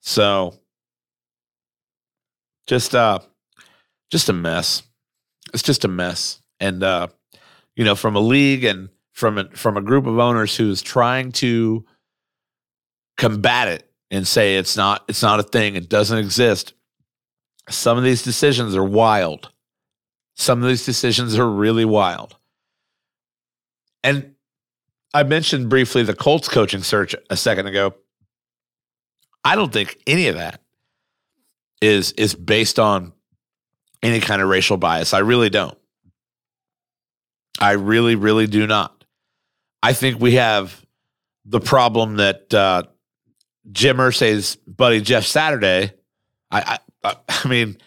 So 0.00 0.58
just 2.66 2.94
uh 2.94 3.20
just 4.10 4.28
a 4.28 4.32
mess. 4.32 4.82
It's 5.54 5.62
just 5.62 5.84
a 5.84 5.88
mess. 5.88 6.40
And 6.60 6.82
uh, 6.82 7.08
you 7.76 7.84
know, 7.84 7.94
from 7.94 8.16
a 8.16 8.20
league 8.20 8.64
and 8.64 8.88
from 9.12 9.38
a, 9.38 9.48
from 9.50 9.76
a 9.76 9.82
group 9.82 10.06
of 10.06 10.18
owners 10.18 10.56
who's 10.56 10.82
trying 10.82 11.32
to 11.32 11.84
combat 13.16 13.68
it 13.68 13.90
and 14.10 14.26
say 14.26 14.56
it's 14.56 14.76
not 14.76 15.04
it's 15.08 15.22
not 15.22 15.40
a 15.40 15.42
thing 15.42 15.76
it 15.76 15.88
doesn't 15.88 16.18
exist 16.18 16.74
some 17.68 17.98
of 17.98 18.04
these 18.04 18.22
decisions 18.22 18.74
are 18.74 18.84
wild. 18.84 19.50
Some 20.34 20.62
of 20.62 20.68
these 20.68 20.84
decisions 20.84 21.38
are 21.38 21.48
really 21.48 21.84
wild. 21.84 22.36
And 24.02 24.34
i 25.14 25.22
mentioned 25.22 25.68
briefly 25.68 26.02
the 26.02 26.14
colts 26.14 26.48
coaching 26.48 26.82
search 26.82 27.14
a 27.30 27.36
second 27.36 27.66
ago. 27.66 27.94
I 29.44 29.56
don't 29.56 29.72
think 29.72 29.98
any 30.06 30.28
of 30.28 30.36
that 30.36 30.60
is 31.80 32.12
is 32.12 32.34
based 32.34 32.78
on 32.78 33.12
any 34.02 34.20
kind 34.20 34.40
of 34.40 34.48
racial 34.48 34.76
bias. 34.76 35.12
I 35.12 35.18
really 35.18 35.50
don't. 35.50 35.76
I 37.60 37.72
really 37.72 38.14
really 38.14 38.46
do 38.46 38.66
not. 38.66 39.04
I 39.82 39.92
think 39.92 40.20
we 40.20 40.34
have 40.34 40.84
the 41.44 41.60
problem 41.60 42.16
that 42.16 42.54
uh, 42.54 42.84
Jim 43.70 43.96
Irsay's 43.96 44.56
buddy 44.56 45.00
Jeff 45.00 45.24
Saturday, 45.24 45.92
I, 46.50 46.60
I 46.60 46.78
I 47.04 47.48
mean, 47.48 47.78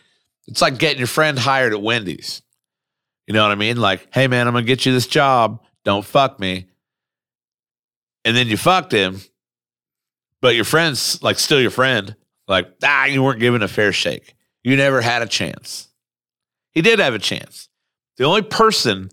it's 0.47 0.61
like 0.61 0.77
getting 0.77 0.99
your 0.99 1.07
friend 1.07 1.37
hired 1.37 1.73
at 1.73 1.81
Wendy's. 1.81 2.41
You 3.27 3.33
know 3.33 3.41
what 3.41 3.51
I 3.51 3.55
mean? 3.55 3.77
Like, 3.77 4.07
hey 4.13 4.27
man, 4.27 4.47
I'm 4.47 4.53
gonna 4.53 4.65
get 4.65 4.85
you 4.85 4.93
this 4.93 5.07
job. 5.07 5.63
Don't 5.83 6.05
fuck 6.05 6.39
me. 6.39 6.67
And 8.23 8.35
then 8.35 8.47
you 8.47 8.57
fucked 8.57 8.91
him, 8.91 9.21
but 10.41 10.55
your 10.55 10.65
friend's 10.65 11.21
like 11.23 11.39
still 11.39 11.61
your 11.61 11.71
friend. 11.71 12.15
Like, 12.47 12.67
ah, 12.83 13.05
you 13.05 13.23
weren't 13.23 13.39
given 13.39 13.63
a 13.63 13.67
fair 13.67 13.91
shake. 13.91 14.35
You 14.63 14.75
never 14.75 15.01
had 15.01 15.21
a 15.21 15.27
chance. 15.27 15.87
He 16.71 16.81
did 16.81 16.99
have 16.99 17.13
a 17.13 17.19
chance. 17.19 17.69
The 18.17 18.25
only 18.25 18.43
person 18.43 19.09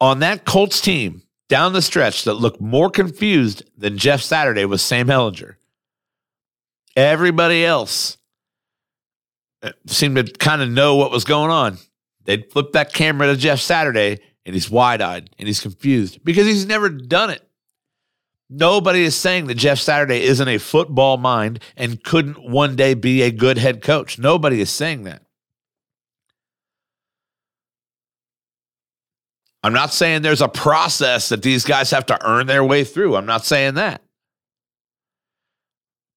on 0.00 0.20
that 0.20 0.44
Colts 0.44 0.80
team 0.80 1.22
down 1.48 1.72
the 1.72 1.82
stretch 1.82 2.24
that 2.24 2.34
looked 2.34 2.60
more 2.60 2.90
confused 2.90 3.62
than 3.76 3.98
Jeff 3.98 4.20
Saturday 4.20 4.64
was 4.64 4.82
Sam 4.82 5.08
Ehlinger. 5.08 5.56
Everybody 6.96 7.64
else 7.64 8.18
Uh, 9.62 9.70
seemed 9.86 10.16
to 10.16 10.24
kind 10.24 10.60
of 10.60 10.68
know 10.68 10.96
what 10.96 11.10
was 11.10 11.24
going 11.24 11.50
on. 11.50 11.78
They'd 12.24 12.50
flip 12.50 12.72
that 12.72 12.92
camera 12.92 13.28
to 13.28 13.36
Jeff 13.36 13.60
Saturday 13.60 14.18
and 14.44 14.54
he's 14.54 14.70
wide 14.70 15.00
eyed 15.00 15.30
and 15.38 15.46
he's 15.46 15.60
confused 15.60 16.24
because 16.24 16.46
he's 16.46 16.66
never 16.66 16.88
done 16.88 17.30
it. 17.30 17.46
Nobody 18.50 19.02
is 19.04 19.16
saying 19.16 19.46
that 19.46 19.54
Jeff 19.54 19.78
Saturday 19.78 20.22
isn't 20.22 20.48
a 20.48 20.58
football 20.58 21.16
mind 21.16 21.60
and 21.76 22.02
couldn't 22.02 22.42
one 22.42 22.76
day 22.76 22.94
be 22.94 23.22
a 23.22 23.30
good 23.30 23.56
head 23.56 23.82
coach. 23.82 24.18
Nobody 24.18 24.60
is 24.60 24.70
saying 24.70 25.04
that. 25.04 25.22
I'm 29.62 29.72
not 29.72 29.92
saying 29.92 30.22
there's 30.22 30.42
a 30.42 30.48
process 30.48 31.28
that 31.28 31.42
these 31.42 31.64
guys 31.64 31.90
have 31.92 32.06
to 32.06 32.26
earn 32.26 32.46
their 32.46 32.64
way 32.64 32.82
through. 32.82 33.16
I'm 33.16 33.26
not 33.26 33.46
saying 33.46 33.74
that. 33.74 34.02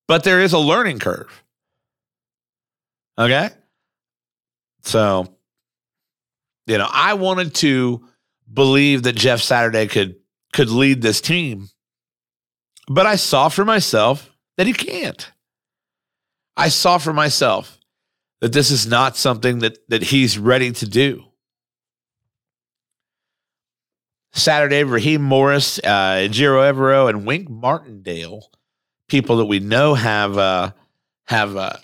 But 0.08 0.24
there 0.24 0.42
is 0.42 0.52
a 0.52 0.60
learning 0.60 1.00
curve. 1.00 1.44
Okay? 3.18 3.50
So, 4.84 5.28
you 6.68 6.78
know, 6.78 6.88
I 6.92 7.14
wanted 7.14 7.56
to 7.56 8.06
believe 8.52 9.04
that 9.04 9.16
Jeff 9.16 9.42
Saturday 9.42 9.88
could 9.88 10.16
could 10.54 10.70
lead 10.70 11.02
this 11.02 11.22
team. 11.22 11.70
But 12.88 13.06
I 13.06 13.16
saw 13.16 13.50
for 13.50 13.66
myself 13.66 14.32
that 14.58 14.68
he 14.68 14.74
can't. 14.74 15.32
I 16.56 16.70
saw 16.70 16.98
for 16.98 17.14
myself 17.14 17.78
that 18.42 18.54
this 18.54 18.72
is 18.72 18.88
not 18.88 19.18
something 19.18 19.60
that 19.60 19.78
that 19.90 20.04
he's 20.04 20.38
ready 20.38 20.72
to 20.72 20.88
do. 20.88 21.24
Saturday, 24.34 24.84
Raheem 24.84 25.22
Morris, 25.22 25.80
uh, 25.80 26.28
Ejiro 26.28 26.72
Evero, 26.72 27.10
and 27.10 27.26
Wink 27.26 27.50
Martindale, 27.50 28.52
people 29.08 29.38
that 29.38 29.46
we 29.46 29.60
know 29.60 29.94
have 29.94 30.38
uh, 30.38 30.72
have 31.28 31.56
uh, 31.56 31.78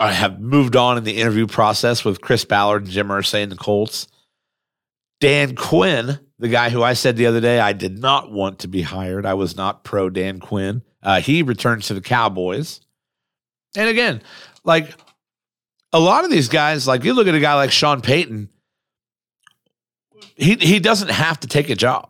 have 0.00 0.40
moved 0.40 0.76
on 0.76 0.98
in 0.98 1.04
the 1.04 1.18
interview 1.18 1.46
process 1.46 2.04
with 2.04 2.20
Chris 2.20 2.44
Ballard 2.44 2.84
and 2.84 2.90
Jim 2.90 3.08
Irsay 3.08 3.42
and 3.42 3.52
the 3.52 3.56
Colts. 3.56 4.08
Dan 5.20 5.54
Quinn, 5.54 6.18
the 6.38 6.48
guy 6.48 6.70
who 6.70 6.82
I 6.82 6.94
said 6.94 7.16
the 7.16 7.26
other 7.26 7.40
day 7.40 7.60
I 7.60 7.74
did 7.74 7.98
not 7.98 8.32
want 8.32 8.60
to 8.60 8.68
be 8.68 8.82
hired. 8.82 9.26
I 9.26 9.34
was 9.34 9.56
not 9.56 9.84
pro 9.84 10.08
Dan 10.08 10.40
Quinn. 10.40 10.82
Uh, 11.02 11.20
he 11.20 11.42
returns 11.42 11.88
to 11.88 11.94
the 11.94 12.00
Cowboys. 12.00 12.80
And 13.76 13.88
again, 13.88 14.22
like 14.64 14.94
a 15.92 16.00
lot 16.00 16.24
of 16.24 16.30
these 16.30 16.48
guys, 16.48 16.86
like 16.86 17.04
you 17.04 17.12
look 17.12 17.26
at 17.26 17.34
a 17.34 17.40
guy 17.40 17.54
like 17.54 17.70
Sean 17.70 18.00
Payton 18.00 18.48
he 20.40 20.54
he 20.56 20.80
doesn't 20.80 21.10
have 21.10 21.38
to 21.40 21.46
take 21.46 21.68
a 21.68 21.74
job. 21.74 22.08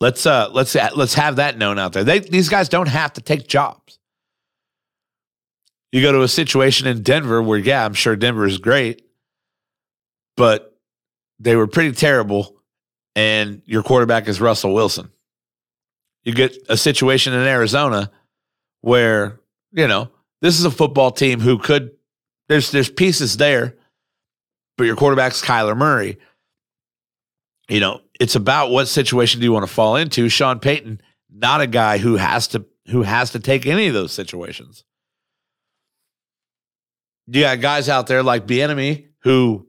Let's 0.00 0.26
uh 0.26 0.50
let's 0.52 0.74
let's 0.74 1.14
have 1.14 1.36
that 1.36 1.56
known 1.56 1.78
out 1.78 1.92
there. 1.92 2.04
They 2.04 2.18
these 2.18 2.48
guys 2.48 2.68
don't 2.68 2.88
have 2.88 3.12
to 3.14 3.20
take 3.20 3.46
jobs. 3.46 3.98
You 5.92 6.02
go 6.02 6.12
to 6.12 6.22
a 6.22 6.28
situation 6.28 6.86
in 6.86 7.02
Denver 7.02 7.42
where 7.42 7.58
yeah, 7.58 7.84
I'm 7.84 7.94
sure 7.94 8.16
Denver 8.16 8.46
is 8.46 8.58
great, 8.58 9.02
but 10.36 10.76
they 11.38 11.56
were 11.56 11.66
pretty 11.66 11.92
terrible 11.92 12.56
and 13.16 13.62
your 13.64 13.82
quarterback 13.82 14.28
is 14.28 14.40
Russell 14.40 14.74
Wilson. 14.74 15.10
You 16.24 16.34
get 16.34 16.56
a 16.68 16.76
situation 16.76 17.32
in 17.32 17.40
Arizona 17.40 18.10
where, 18.82 19.40
you 19.72 19.88
know, 19.88 20.10
this 20.42 20.58
is 20.58 20.64
a 20.64 20.70
football 20.70 21.10
team 21.10 21.40
who 21.40 21.58
could 21.58 21.92
there's 22.48 22.70
there's 22.70 22.90
pieces 22.90 23.36
there 23.36 23.78
but 24.78 24.84
your 24.84 24.96
quarterback's 24.96 25.42
Kyler 25.42 25.76
Murray. 25.76 26.18
You 27.68 27.80
know, 27.80 28.00
it's 28.18 28.36
about 28.36 28.70
what 28.70 28.88
situation 28.88 29.40
do 29.40 29.44
you 29.44 29.52
want 29.52 29.66
to 29.66 29.72
fall 29.72 29.96
into. 29.96 30.30
Sean 30.30 30.60
Payton, 30.60 31.02
not 31.30 31.60
a 31.60 31.66
guy 31.66 31.98
who 31.98 32.16
has 32.16 32.48
to 32.48 32.64
who 32.86 33.02
has 33.02 33.32
to 33.32 33.40
take 33.40 33.66
any 33.66 33.88
of 33.88 33.94
those 33.94 34.12
situations. 34.12 34.84
You 37.30 37.42
got 37.42 37.60
guys 37.60 37.90
out 37.90 38.06
there 38.06 38.22
like 38.22 38.46
Bieniemy 38.46 39.08
who 39.22 39.66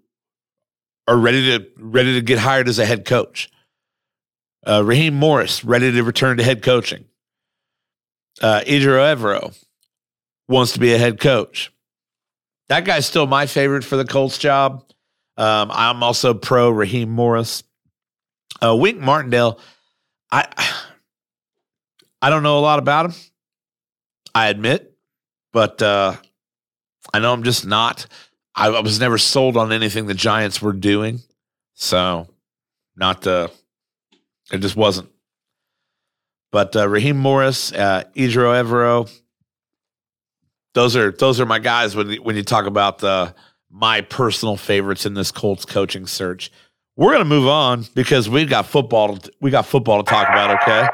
are 1.07 1.17
ready 1.17 1.57
to 1.57 1.67
ready 1.77 2.13
to 2.13 2.21
get 2.21 2.39
hired 2.39 2.69
as 2.69 2.79
a 2.79 2.85
head 2.85 3.03
coach. 3.03 3.49
Uh, 4.65 4.83
Raheem 4.85 5.13
Morris 5.13 5.65
ready 5.65 5.91
to 5.91 6.03
return 6.03 6.37
to 6.37 6.43
head 6.43 6.63
coaching. 6.63 7.05
Uh, 8.41 8.61
Evero 8.65 9.57
wants 10.47 10.73
to 10.73 10.79
be 10.79 10.93
a 10.93 10.97
head 10.97 11.19
coach. 11.19 11.73
That 12.69 12.85
guy's 12.85 13.05
still 13.05 13.27
my 13.27 13.45
favorite 13.45 13.83
for 13.83 13.97
the 13.97 14.05
Colts 14.05 14.37
job. 14.37 14.85
Um, 15.35 15.69
I'm 15.71 16.01
also 16.01 16.33
pro 16.33 16.69
Raheem 16.69 17.09
Morris. 17.09 17.63
Uh, 18.61 18.75
Wink 18.75 18.99
Martindale, 18.99 19.59
I 20.31 20.47
I 22.21 22.29
don't 22.29 22.43
know 22.43 22.57
a 22.57 22.61
lot 22.61 22.79
about 22.79 23.07
him. 23.07 23.13
I 24.33 24.47
admit, 24.47 24.95
but 25.51 25.81
uh, 25.81 26.15
I 27.13 27.19
know 27.19 27.33
I'm 27.33 27.43
just 27.43 27.65
not. 27.65 28.05
I, 28.55 28.67
I, 28.67 28.79
was 28.81 28.99
never 28.99 29.17
sold 29.17 29.57
on 29.57 29.71
anything 29.71 30.05
the 30.05 30.13
Giants 30.13 30.61
were 30.61 30.73
doing, 30.73 31.21
so 31.73 32.27
not. 32.95 33.25
Uh, 33.25 33.47
it 34.51 34.59
just 34.59 34.75
wasn't. 34.75 35.09
But 36.51 36.75
uh, 36.75 36.89
Raheem 36.89 37.17
Morris, 37.17 37.71
uh, 37.71 38.03
Ejiro 38.15 38.61
Evero, 38.61 39.11
those 40.73 40.95
are 40.95 41.11
those 41.11 41.39
are 41.39 41.45
my 41.45 41.59
guys 41.59 41.95
when 41.95 42.15
when 42.15 42.35
you 42.35 42.43
talk 42.43 42.65
about 42.65 42.99
the 42.99 43.33
my 43.69 44.01
personal 44.01 44.57
favorites 44.57 45.05
in 45.05 45.13
this 45.13 45.31
Colts 45.31 45.65
coaching 45.65 46.07
search. 46.07 46.51
We're 46.95 47.13
gonna 47.13 47.25
move 47.25 47.47
on 47.47 47.85
because 47.95 48.27
we've 48.29 48.49
got 48.49 48.65
football. 48.65 49.19
We 49.39 49.51
got 49.51 49.65
football 49.65 50.03
to 50.03 50.09
talk 50.09 50.27
about. 50.27 50.61
Okay, 50.61 50.87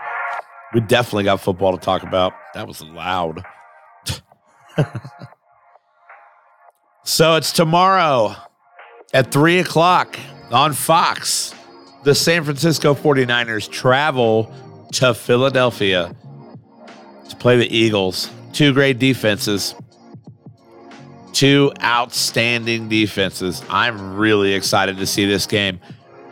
we 0.74 0.82
definitely 0.82 1.24
got 1.24 1.42
football 1.42 1.78
to 1.78 1.84
talk 1.84 2.04
about. 2.04 2.34
That 2.54 2.68
was 2.68 2.82
loud. 2.82 3.44
so 7.06 7.36
it's 7.36 7.54
tomorrow 7.54 8.36
at 9.14 9.32
three 9.32 9.60
o'clock 9.60 10.20
on 10.52 10.74
Fox. 10.74 11.56
The 12.04 12.14
San 12.14 12.44
Francisco 12.44 12.94
49ers 12.94 13.72
travel 13.72 14.54
to 14.94 15.14
Philadelphia 15.14 16.14
to 17.30 17.36
play 17.38 17.58
the 17.58 17.74
Eagles. 17.74 18.30
Two 18.52 18.74
great 18.74 19.00
defenses 19.00 19.74
two 21.36 21.70
outstanding 21.84 22.88
defenses. 22.88 23.62
I'm 23.70 24.16
really 24.16 24.54
excited 24.54 24.98
to 24.98 25.06
see 25.06 25.26
this 25.26 25.46
game. 25.46 25.82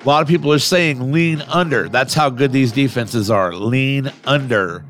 A 0.02 0.08
lot 0.08 0.22
of 0.22 0.30
people 0.30 0.52
are 0.54 0.60
saying 0.60 1.12
lean 1.12 1.42
under. 1.42 1.90
That's 1.90 2.14
how 2.14 2.30
good 2.30 2.54
these 2.54 2.72
defenses 2.72 3.30
are. 3.30 3.54
Lean 3.54 4.12
under. 4.24 4.86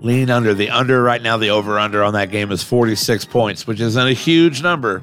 Lean 0.00 0.30
under. 0.30 0.54
The 0.54 0.70
under 0.70 1.02
right 1.02 1.20
now, 1.20 1.36
the 1.36 1.50
over 1.50 1.78
under 1.78 2.02
on 2.02 2.14
that 2.14 2.30
game 2.30 2.50
is 2.50 2.62
46 2.62 3.26
points, 3.26 3.66
which 3.66 3.80
isn't 3.80 4.06
a 4.06 4.12
huge 4.12 4.62
number. 4.62 5.02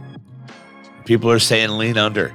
People 1.05 1.31
are 1.31 1.39
saying 1.39 1.69
lean 1.69 1.97
under. 1.97 2.33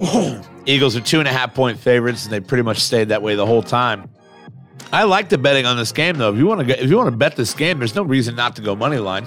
Eagles 0.66 0.96
are 0.96 1.00
two 1.00 1.18
and 1.18 1.28
a 1.28 1.32
half 1.32 1.54
point 1.54 1.78
favorites, 1.78 2.24
and 2.24 2.32
they 2.32 2.40
pretty 2.40 2.62
much 2.62 2.78
stayed 2.78 3.08
that 3.08 3.22
way 3.22 3.34
the 3.34 3.46
whole 3.46 3.62
time. 3.62 4.08
I 4.92 5.04
like 5.04 5.28
the 5.28 5.38
betting 5.38 5.66
on 5.66 5.76
this 5.76 5.92
game 5.92 6.16
though. 6.16 6.32
If 6.32 6.38
you 6.38 6.46
want 6.46 6.66
to, 6.66 6.82
if 6.82 6.88
you 6.88 6.96
want 6.96 7.10
to 7.10 7.16
bet 7.16 7.36
this 7.36 7.52
game, 7.52 7.78
there's 7.78 7.94
no 7.94 8.02
reason 8.02 8.34
not 8.36 8.56
to 8.56 8.62
go 8.62 8.74
money 8.74 8.98
line. 8.98 9.26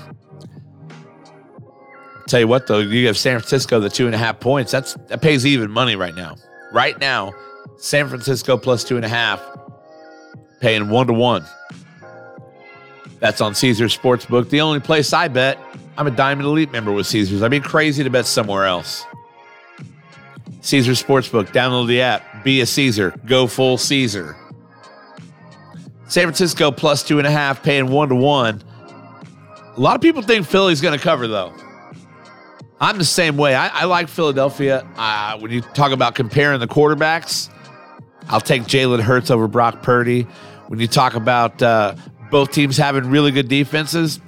Tell 2.27 2.39
you 2.39 2.47
what, 2.47 2.67
though, 2.67 2.79
you 2.79 3.07
have 3.07 3.17
San 3.17 3.37
Francisco 3.39 3.79
the 3.79 3.89
two 3.89 4.05
and 4.05 4.15
a 4.15 4.17
half 4.17 4.39
points. 4.39 4.71
That's 4.71 4.93
that 5.09 5.21
pays 5.21 5.45
even 5.45 5.69
money 5.69 5.95
right 5.95 6.15
now. 6.15 6.35
Right 6.71 6.97
now, 6.99 7.33
San 7.77 8.07
Francisco 8.07 8.57
plus 8.57 8.83
two 8.83 8.95
and 8.95 9.05
a 9.05 9.09
half, 9.09 9.43
paying 10.61 10.89
one 10.89 11.07
to 11.07 11.13
one. 11.13 11.45
That's 13.21 13.39
on 13.39 13.53
Caesars 13.53 13.95
Sportsbook. 13.95 14.49
The 14.49 14.61
only 14.61 14.79
place 14.79 15.13
I 15.13 15.27
bet. 15.27 15.59
I'm 15.95 16.07
a 16.07 16.11
Diamond 16.11 16.47
Elite 16.47 16.71
member 16.71 16.91
with 16.91 17.05
Caesars. 17.05 17.43
I'd 17.43 17.51
be 17.51 17.59
crazy 17.59 18.03
to 18.03 18.09
bet 18.09 18.25
somewhere 18.25 18.65
else. 18.65 19.05
Caesars 20.61 21.01
Sportsbook. 21.01 21.49
Download 21.49 21.87
the 21.87 22.01
app. 22.01 22.43
Be 22.43 22.61
a 22.61 22.65
Caesar. 22.65 23.13
Go 23.27 23.45
full 23.45 23.77
Caesar. 23.77 24.35
San 26.07 26.23
Francisco 26.23 26.71
plus 26.71 27.03
two 27.03 27.19
and 27.19 27.27
a 27.27 27.31
half, 27.31 27.61
paying 27.61 27.91
one 27.91 28.09
to 28.09 28.15
one. 28.15 28.63
A 29.77 29.79
lot 29.79 29.95
of 29.95 30.01
people 30.01 30.23
think 30.23 30.47
Philly's 30.47 30.81
going 30.81 30.97
to 30.97 31.03
cover, 31.03 31.27
though. 31.27 31.53
I'm 32.79 32.97
the 32.97 33.05
same 33.05 33.37
way. 33.37 33.53
I, 33.53 33.67
I 33.67 33.85
like 33.85 34.07
Philadelphia. 34.07 34.85
Uh, 34.97 35.37
when 35.37 35.51
you 35.51 35.61
talk 35.61 35.91
about 35.91 36.15
comparing 36.15 36.59
the 36.59 36.67
quarterbacks, 36.67 37.49
I'll 38.29 38.41
take 38.41 38.63
Jalen 38.63 39.01
Hurts 39.01 39.29
over 39.29 39.47
Brock 39.47 39.83
Purdy. 39.83 40.23
When 40.69 40.79
you 40.79 40.87
talk 40.87 41.13
about 41.13 41.61
uh, 41.61 41.95
both 42.31 42.51
teams 42.51 42.77
having 42.77 43.09
really 43.09 43.31
good 43.31 43.49
defenses, 43.49 44.19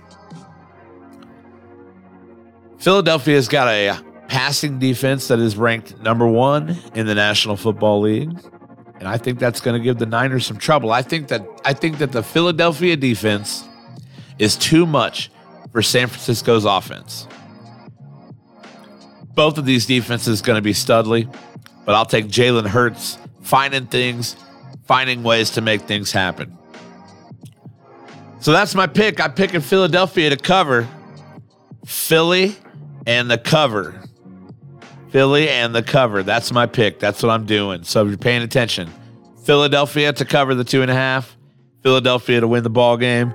Philadelphia's 2.77 3.47
got 3.47 3.69
a 3.69 3.97
passing 4.27 4.77
defense 4.77 5.29
that 5.29 5.39
is 5.39 5.55
ranked 5.55 5.97
number 6.01 6.27
one 6.27 6.77
in 6.93 7.07
the 7.07 7.15
National 7.15 7.55
Football 7.55 8.01
League. 8.01 8.37
And 8.99 9.07
I 9.07 9.17
think 9.17 9.39
that's 9.39 9.61
going 9.61 9.79
to 9.79 9.83
give 9.83 9.97
the 9.99 10.05
Niners 10.05 10.45
some 10.45 10.57
trouble. 10.57 10.91
I 10.91 11.01
think 11.01 11.29
that 11.29 11.45
I 11.65 11.73
think 11.73 11.97
that 11.97 12.11
the 12.11 12.23
Philadelphia 12.23 12.95
defense 12.95 13.67
is 14.37 14.55
too 14.55 14.85
much 14.85 15.31
for 15.71 15.81
San 15.81 16.07
Francisco's 16.07 16.65
offense. 16.65 17.27
Both 19.33 19.57
of 19.57 19.65
these 19.65 19.85
defenses 19.85 20.41
going 20.41 20.57
to 20.57 20.61
be 20.61 20.73
studly, 20.73 21.33
but 21.85 21.95
I'll 21.95 22.05
take 22.05 22.27
Jalen 22.27 22.67
Hurts 22.67 23.17
finding 23.41 23.87
things, 23.87 24.35
finding 24.85 25.23
ways 25.23 25.51
to 25.51 25.61
make 25.61 25.81
things 25.81 26.11
happen. 26.11 26.57
So 28.43 28.51
that's 28.51 28.75
my 28.75 28.87
pick. 28.87 29.21
I'm 29.21 29.33
picking 29.33 29.61
Philadelphia 29.61 30.29
to 30.29 30.35
cover. 30.35 30.85
Philly 31.85 32.57
and 33.07 33.31
the 33.31 33.37
cover. 33.37 34.03
Philly 35.11 35.47
and 35.47 35.73
the 35.73 35.81
cover. 35.81 36.23
That's 36.23 36.51
my 36.51 36.65
pick. 36.65 36.99
That's 36.99 37.23
what 37.23 37.29
I'm 37.29 37.45
doing. 37.45 37.83
So 37.83 38.03
if 38.03 38.09
you're 38.09 38.17
paying 38.17 38.41
attention, 38.41 38.91
Philadelphia 39.45 40.11
to 40.11 40.25
cover 40.25 40.55
the 40.55 40.65
two 40.65 40.81
and 40.81 40.91
a 40.91 40.93
half, 40.93 41.37
Philadelphia 41.83 42.41
to 42.41 42.47
win 42.49 42.63
the 42.63 42.69
ball 42.69 42.97
game. 42.97 43.33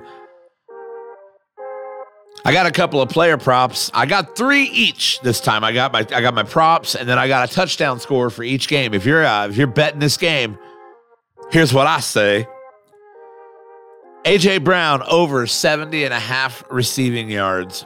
I 2.45 2.53
got 2.53 2.67
a 2.67 2.71
couple 2.71 3.01
of 3.01 3.09
player 3.09 3.39
props. 3.39 3.89
I 3.95 4.05
got 4.05 4.35
three 4.35 4.65
each 4.65 5.21
this 5.21 5.41
time. 5.41 5.63
I 5.63 5.71
got 5.71 5.91
my 5.91 6.05
I 6.11 6.21
got 6.21 6.35
my 6.35 6.43
props, 6.43 6.93
and 6.93 7.09
then 7.09 7.17
I 7.17 7.27
got 7.27 7.49
a 7.49 7.51
touchdown 7.51 7.99
score 7.99 8.29
for 8.29 8.43
each 8.43 8.67
game. 8.67 8.93
If 8.93 9.07
you're 9.07 9.25
uh, 9.25 9.47
if 9.47 9.57
you're 9.57 9.65
betting 9.65 10.01
this 10.01 10.17
game, 10.17 10.59
here's 11.51 11.73
what 11.73 11.87
I 11.87 11.99
say. 11.99 12.45
AJ 14.25 14.63
Brown 14.63 15.01
over 15.03 15.47
70 15.47 16.03
and 16.03 16.13
a 16.13 16.19
half 16.19 16.63
receiving 16.69 17.29
yards. 17.29 17.85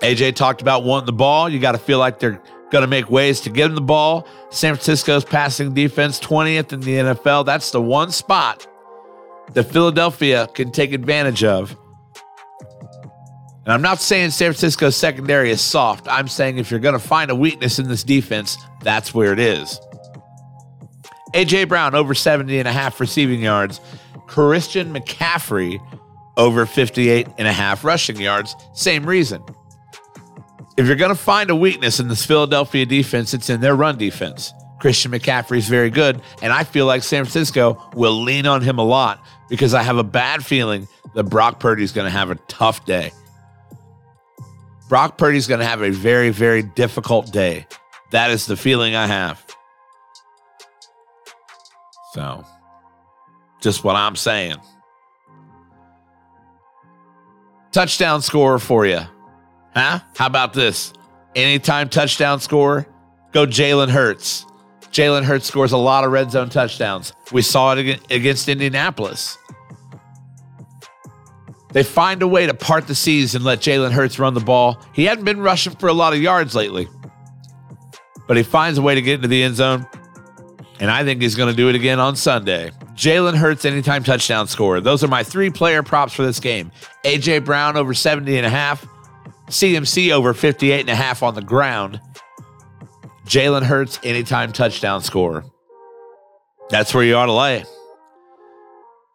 AJ 0.00 0.36
talked 0.36 0.62
about 0.62 0.84
wanting 0.84 1.06
the 1.06 1.12
ball. 1.12 1.48
You 1.48 1.58
got 1.58 1.72
to 1.72 1.78
feel 1.78 1.98
like 1.98 2.18
they're 2.18 2.40
going 2.70 2.82
to 2.82 2.88
make 2.88 3.10
ways 3.10 3.40
to 3.42 3.50
get 3.50 3.66
him 3.66 3.74
the 3.74 3.80
ball. 3.80 4.26
San 4.50 4.74
Francisco's 4.74 5.24
passing 5.24 5.74
defense 5.74 6.18
20th 6.20 6.72
in 6.72 6.80
the 6.80 6.96
NFL. 6.96 7.44
That's 7.44 7.70
the 7.70 7.82
one 7.82 8.10
spot 8.10 8.66
that 9.52 9.64
Philadelphia 9.64 10.48
can 10.54 10.72
take 10.72 10.92
advantage 10.92 11.44
of. 11.44 11.76
And 13.64 13.72
I'm 13.72 13.82
not 13.82 14.00
saying 14.00 14.30
San 14.30 14.46
Francisco's 14.46 14.96
secondary 14.96 15.50
is 15.50 15.60
soft. 15.60 16.08
I'm 16.08 16.26
saying 16.26 16.58
if 16.58 16.70
you're 16.70 16.80
going 16.80 16.94
to 16.94 16.98
find 16.98 17.30
a 17.30 17.34
weakness 17.34 17.78
in 17.78 17.88
this 17.88 18.02
defense, 18.02 18.56
that's 18.82 19.14
where 19.14 19.32
it 19.32 19.38
is. 19.38 19.78
AJ 21.34 21.68
Brown 21.68 21.94
over 21.94 22.14
70 22.14 22.58
and 22.58 22.66
a 22.66 22.72
half 22.72 22.98
receiving 23.00 23.40
yards. 23.40 23.80
Christian 24.26 24.92
McCaffrey 24.94 25.80
over 26.36 26.66
58 26.66 27.28
and 27.38 27.46
a 27.46 27.52
half 27.52 27.84
rushing 27.84 28.20
yards. 28.20 28.56
Same 28.72 29.04
reason. 29.04 29.42
If 30.76 30.86
you're 30.86 30.96
going 30.96 31.10
to 31.10 31.14
find 31.14 31.50
a 31.50 31.56
weakness 31.56 32.00
in 32.00 32.08
this 32.08 32.24
Philadelphia 32.24 32.86
defense, 32.86 33.34
it's 33.34 33.50
in 33.50 33.60
their 33.60 33.76
run 33.76 33.98
defense. 33.98 34.54
Christian 34.80 35.12
McCaffrey 35.12 35.58
is 35.58 35.68
very 35.68 35.90
good, 35.90 36.20
and 36.42 36.52
I 36.52 36.64
feel 36.64 36.86
like 36.86 37.02
San 37.02 37.24
Francisco 37.24 37.80
will 37.94 38.22
lean 38.22 38.46
on 38.46 38.62
him 38.62 38.78
a 38.78 38.84
lot 38.84 39.24
because 39.48 39.74
I 39.74 39.82
have 39.82 39.98
a 39.98 40.04
bad 40.04 40.44
feeling 40.44 40.88
that 41.14 41.24
Brock 41.24 41.60
Purdy 41.60 41.84
is 41.84 41.92
going 41.92 42.06
to 42.06 42.10
have 42.10 42.30
a 42.30 42.34
tough 42.48 42.84
day. 42.84 43.12
Brock 44.88 45.18
Purdy's 45.18 45.46
going 45.46 45.60
to 45.60 45.66
have 45.66 45.82
a 45.82 45.90
very, 45.90 46.30
very 46.30 46.62
difficult 46.62 47.32
day. 47.32 47.66
That 48.10 48.30
is 48.30 48.46
the 48.46 48.56
feeling 48.56 48.94
I 48.94 49.06
have. 49.06 49.42
So, 52.12 52.44
just 53.62 53.84
what 53.84 53.96
I'm 53.96 54.16
saying. 54.16 54.56
Touchdown 57.70 58.20
scorer 58.20 58.58
for 58.58 58.84
you. 58.84 59.00
Huh? 59.74 60.00
How 60.16 60.26
about 60.26 60.52
this? 60.52 60.92
Anytime 61.34 61.88
touchdown 61.88 62.40
scorer, 62.40 62.86
go 63.32 63.46
Jalen 63.46 63.88
Hurts. 63.88 64.44
Jalen 64.90 65.24
Hurts 65.24 65.46
scores 65.46 65.72
a 65.72 65.78
lot 65.78 66.04
of 66.04 66.12
red 66.12 66.30
zone 66.30 66.50
touchdowns. 66.50 67.14
We 67.32 67.40
saw 67.40 67.74
it 67.74 68.02
against 68.10 68.48
Indianapolis. 68.50 69.38
They 71.72 71.82
find 71.82 72.20
a 72.20 72.28
way 72.28 72.46
to 72.46 72.52
part 72.52 72.86
the 72.86 72.94
seas 72.94 73.34
and 73.34 73.42
let 73.42 73.60
Jalen 73.60 73.92
Hurts 73.92 74.18
run 74.18 74.34
the 74.34 74.40
ball. 74.40 74.78
He 74.92 75.04
hadn't 75.04 75.24
been 75.24 75.40
rushing 75.40 75.74
for 75.76 75.88
a 75.88 75.94
lot 75.94 76.12
of 76.12 76.20
yards 76.20 76.54
lately, 76.54 76.86
but 78.28 78.36
he 78.36 78.42
finds 78.42 78.76
a 78.76 78.82
way 78.82 78.94
to 78.94 79.00
get 79.00 79.14
into 79.14 79.28
the 79.28 79.42
end 79.42 79.56
zone. 79.56 79.86
And 80.78 80.90
I 80.90 81.04
think 81.04 81.22
he's 81.22 81.36
going 81.36 81.48
to 81.48 81.56
do 81.56 81.70
it 81.70 81.74
again 81.74 81.98
on 81.98 82.16
Sunday. 82.16 82.72
Jalen 82.94 83.34
Hurts 83.34 83.64
anytime 83.64 84.04
touchdown 84.04 84.46
score. 84.46 84.80
Those 84.80 85.02
are 85.02 85.08
my 85.08 85.22
three 85.22 85.50
player 85.50 85.82
props 85.82 86.12
for 86.12 86.22
this 86.22 86.40
game. 86.40 86.70
AJ 87.04 87.44
Brown 87.44 87.76
over 87.76 87.94
70 87.94 88.36
and 88.36 88.46
a 88.46 88.50
half, 88.50 88.86
CMC 89.48 90.12
over 90.12 90.34
58 90.34 90.80
and 90.80 90.90
a 90.90 90.94
half 90.94 91.22
on 91.22 91.34
the 91.34 91.42
ground. 91.42 92.00
Jalen 93.26 93.62
Hurts 93.62 93.98
anytime 94.02 94.52
touchdown 94.52 95.00
score. 95.00 95.44
That's 96.70 96.94
where 96.94 97.04
you 97.04 97.16
ought 97.16 97.26
to 97.26 97.32
lay. 97.32 97.64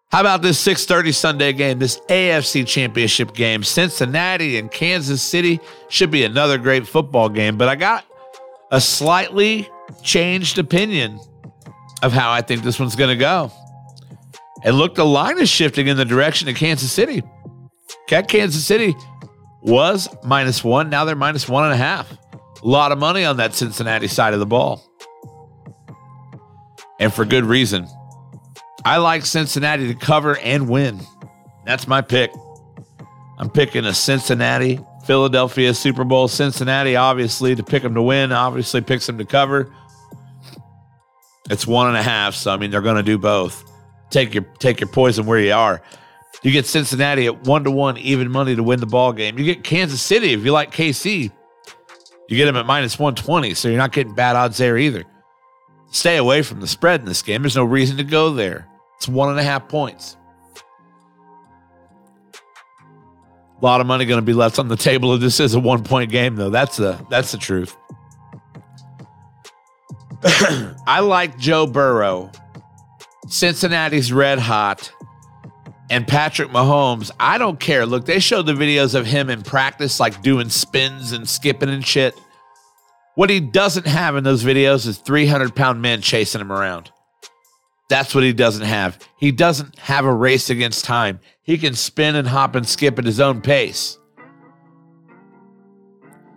How 0.09 0.21
about 0.21 0.41
this 0.41 0.59
6:30 0.59 1.11
Sunday 1.13 1.51
game, 1.51 1.79
this 1.79 1.99
AFC 2.09 2.65
Championship 2.65 3.33
game? 3.33 3.61
Cincinnati 3.63 4.57
and 4.57 4.71
Kansas 4.71 5.21
City 5.21 5.59
should 5.89 6.11
be 6.11 6.23
another 6.23 6.57
great 6.57 6.87
football 6.87 7.27
game, 7.27 7.57
but 7.57 7.67
I 7.67 7.75
got 7.75 8.05
a 8.71 8.79
slightly 8.79 9.69
changed 10.03 10.59
opinion 10.59 11.19
of 12.03 12.13
how 12.13 12.31
I 12.31 12.41
think 12.41 12.63
this 12.63 12.79
one's 12.79 12.95
going 12.95 13.09
to 13.09 13.19
go. 13.19 13.51
And 14.67 14.77
look, 14.77 14.95
the 14.95 15.05
line 15.05 15.39
is 15.39 15.47
shifting 15.47 15.87
in 15.87 15.95
the 15.95 16.03
direction 16.03 16.49
of 16.49 16.55
Kansas 16.55 16.91
City. 16.91 17.23
Cat 18.05 18.27
Kansas 18.27 18.65
City 18.65 18.97
was 19.61 20.09
minus 20.25 20.61
one. 20.61 20.89
Now 20.89 21.05
they're 21.05 21.15
minus 21.15 21.47
one 21.47 21.63
and 21.63 21.71
a 21.71 21.77
half. 21.77 22.11
A 22.11 22.67
lot 22.67 22.91
of 22.91 22.97
money 22.97 23.23
on 23.23 23.37
that 23.37 23.53
Cincinnati 23.53 24.09
side 24.09 24.33
of 24.33 24.41
the 24.41 24.45
ball. 24.45 24.83
And 26.99 27.13
for 27.13 27.23
good 27.23 27.45
reason. 27.45 27.87
I 28.83 28.97
like 28.97 29.25
Cincinnati 29.25 29.87
to 29.87 29.95
cover 29.95 30.37
and 30.39 30.67
win. 30.67 30.99
That's 31.65 31.87
my 31.87 32.01
pick. 32.01 32.33
I'm 33.37 33.49
picking 33.49 33.85
a 33.85 33.93
Cincinnati, 33.93 34.81
Philadelphia 35.05 35.73
Super 35.73 36.03
Bowl. 36.03 36.27
Cincinnati, 36.27 36.97
obviously, 36.97 37.55
to 37.55 37.63
pick 37.63 37.83
them 37.83 37.93
to 37.93 38.01
win, 38.01 38.33
obviously 38.33 38.81
picks 38.81 39.07
them 39.07 39.17
to 39.17 39.25
cover. 39.25 39.73
It's 41.49 41.65
one 41.65 41.87
and 41.87 41.95
a 41.95 42.03
half, 42.03 42.35
so 42.35 42.51
I 42.51 42.57
mean 42.57 42.69
they're 42.69 42.81
going 42.81 42.97
to 42.97 43.03
do 43.03 43.17
both. 43.17 43.63
Take 44.09 44.33
your 44.33 44.43
take 44.59 44.79
your 44.79 44.89
poison 44.89 45.25
where 45.25 45.39
you 45.39 45.53
are. 45.53 45.81
You 46.43 46.51
get 46.51 46.65
Cincinnati 46.65 47.25
at 47.25 47.43
one 47.45 47.63
to 47.63 47.71
one 47.71 47.97
even 47.97 48.31
money 48.31 48.55
to 48.55 48.63
win 48.63 48.79
the 48.79 48.85
ball 48.85 49.11
game. 49.11 49.37
You 49.37 49.43
get 49.43 49.63
Kansas 49.63 50.01
City 50.01 50.33
if 50.33 50.45
you 50.45 50.51
like 50.51 50.71
KC. 50.71 51.31
You 52.29 52.37
get 52.37 52.45
them 52.45 52.57
at 52.57 52.65
minus 52.65 52.99
120, 52.99 53.53
so 53.53 53.69
you're 53.69 53.77
not 53.77 53.91
getting 53.91 54.13
bad 54.13 54.35
odds 54.35 54.57
there 54.57 54.77
either. 54.77 55.03
Stay 55.91 56.17
away 56.17 56.41
from 56.41 56.59
the 56.59 56.67
spread 56.67 56.99
in 56.99 57.05
this 57.05 57.21
game. 57.21 57.41
There's 57.41 57.55
no 57.55 57.63
reason 57.63 57.97
to 57.97 58.03
go 58.03 58.31
there. 58.33 58.67
It's 58.97 59.07
one 59.07 59.29
and 59.29 59.39
a 59.39 59.43
half 59.43 59.69
points. 59.69 60.17
A 63.59 63.65
lot 63.65 63.81
of 63.81 63.87
money 63.87 64.05
going 64.05 64.19
to 64.19 64.25
be 64.25 64.33
left 64.33 64.59
on 64.59 64.67
the 64.67 64.75
table 64.75 65.13
if 65.13 65.21
this 65.21 65.39
is 65.39 65.55
a 65.55 65.59
one 65.59 65.83
point 65.83 66.11
game, 66.11 66.35
though. 66.35 66.49
That's 66.49 66.77
the 66.77 67.03
that's 67.09 67.31
the 67.31 67.37
truth. 67.37 67.75
I 70.85 70.99
like 70.99 71.37
Joe 71.37 71.65
Burrow. 71.65 72.31
Cincinnati's 73.27 74.11
red 74.11 74.39
hot 74.39 74.91
and 75.89 76.07
Patrick 76.07 76.49
Mahomes, 76.49 77.11
I 77.19 77.37
don't 77.37 77.59
care. 77.59 77.85
Look, 77.85 78.05
they 78.05 78.19
showed 78.19 78.45
the 78.45 78.53
videos 78.53 78.93
of 78.95 79.05
him 79.05 79.29
in 79.29 79.41
practice, 79.41 79.99
like 79.99 80.21
doing 80.21 80.49
spins 80.49 81.11
and 81.11 81.27
skipping 81.27 81.69
and 81.69 81.85
shit. 81.85 82.13
What 83.15 83.29
he 83.29 83.39
doesn't 83.39 83.87
have 83.87 84.15
in 84.15 84.23
those 84.23 84.43
videos 84.43 84.85
is 84.85 84.97
300 84.97 85.55
pound 85.55 85.81
men 85.81 86.01
chasing 86.01 86.41
him 86.41 86.51
around. 86.51 86.91
That's 87.89 88.13
what 88.13 88.23
he 88.23 88.33
doesn't 88.33 88.65
have. 88.65 88.99
He 89.17 89.31
doesn't 89.31 89.79
have 89.79 90.03
a 90.05 90.13
race 90.13 90.49
against 90.49 90.83
time. 90.83 91.21
He 91.41 91.57
can 91.57 91.73
spin 91.73 92.15
and 92.15 92.27
hop 92.27 92.55
and 92.55 92.67
skip 92.67 92.99
at 92.99 93.05
his 93.05 93.21
own 93.21 93.41
pace. 93.41 93.97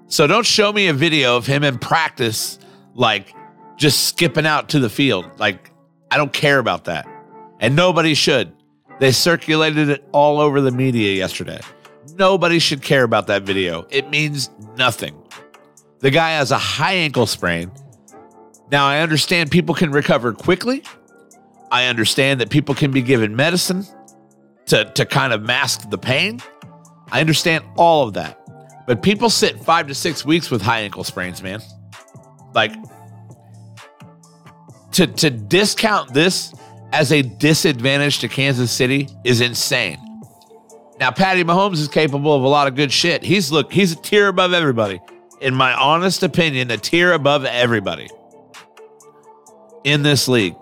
So 0.06 0.26
don't 0.26 0.46
show 0.46 0.72
me 0.72 0.86
a 0.86 0.92
video 0.92 1.36
of 1.36 1.46
him 1.46 1.64
in 1.64 1.78
practice, 1.78 2.58
like 2.94 3.34
just 3.76 4.06
skipping 4.06 4.46
out 4.46 4.68
to 4.70 4.78
the 4.78 4.88
field. 4.88 5.26
Like, 5.38 5.72
I 6.10 6.16
don't 6.16 6.32
care 6.32 6.58
about 6.58 6.84
that. 6.84 7.06
And 7.60 7.76
nobody 7.76 8.14
should. 8.14 8.52
They 8.98 9.12
circulated 9.12 9.88
it 9.88 10.04
all 10.12 10.40
over 10.40 10.60
the 10.60 10.70
media 10.70 11.14
yesterday. 11.14 11.60
Nobody 12.16 12.58
should 12.58 12.82
care 12.82 13.04
about 13.04 13.26
that 13.28 13.42
video. 13.44 13.86
It 13.90 14.10
means 14.10 14.50
nothing. 14.76 15.16
The 16.00 16.10
guy 16.10 16.30
has 16.32 16.50
a 16.50 16.58
high 16.58 16.94
ankle 16.94 17.26
sprain. 17.26 17.70
Now, 18.70 18.86
I 18.86 19.00
understand 19.00 19.50
people 19.50 19.74
can 19.74 19.90
recover 19.90 20.32
quickly. 20.32 20.82
I 21.70 21.86
understand 21.86 22.40
that 22.40 22.50
people 22.50 22.74
can 22.74 22.90
be 22.90 23.02
given 23.02 23.36
medicine 23.36 23.84
to, 24.66 24.84
to 24.84 25.04
kind 25.04 25.32
of 25.32 25.42
mask 25.42 25.90
the 25.90 25.98
pain. 25.98 26.40
I 27.10 27.20
understand 27.20 27.64
all 27.76 28.06
of 28.06 28.14
that. 28.14 28.38
But 28.86 29.02
people 29.02 29.30
sit 29.30 29.62
five 29.62 29.86
to 29.88 29.94
six 29.94 30.24
weeks 30.24 30.50
with 30.50 30.62
high 30.62 30.80
ankle 30.80 31.04
sprains, 31.04 31.42
man. 31.42 31.60
Like, 32.54 32.72
to, 35.00 35.06
to 35.06 35.30
discount 35.30 36.12
this 36.12 36.52
as 36.92 37.10
a 37.10 37.22
disadvantage 37.22 38.18
to 38.18 38.28
Kansas 38.28 38.70
City 38.70 39.08
is 39.24 39.40
insane. 39.40 39.98
Now, 40.98 41.10
Patty 41.10 41.42
Mahomes 41.42 41.78
is 41.78 41.88
capable 41.88 42.34
of 42.34 42.42
a 42.42 42.48
lot 42.48 42.68
of 42.68 42.74
good 42.74 42.92
shit. 42.92 43.22
He's 43.22 43.50
look, 43.50 43.72
he's 43.72 43.92
a 43.92 43.96
tier 43.96 44.28
above 44.28 44.52
everybody. 44.52 45.00
In 45.40 45.54
my 45.54 45.72
honest 45.72 46.22
opinion, 46.22 46.70
a 46.70 46.76
tier 46.76 47.14
above 47.14 47.46
everybody 47.46 48.10
in 49.84 50.02
this 50.02 50.28
league. 50.28 50.54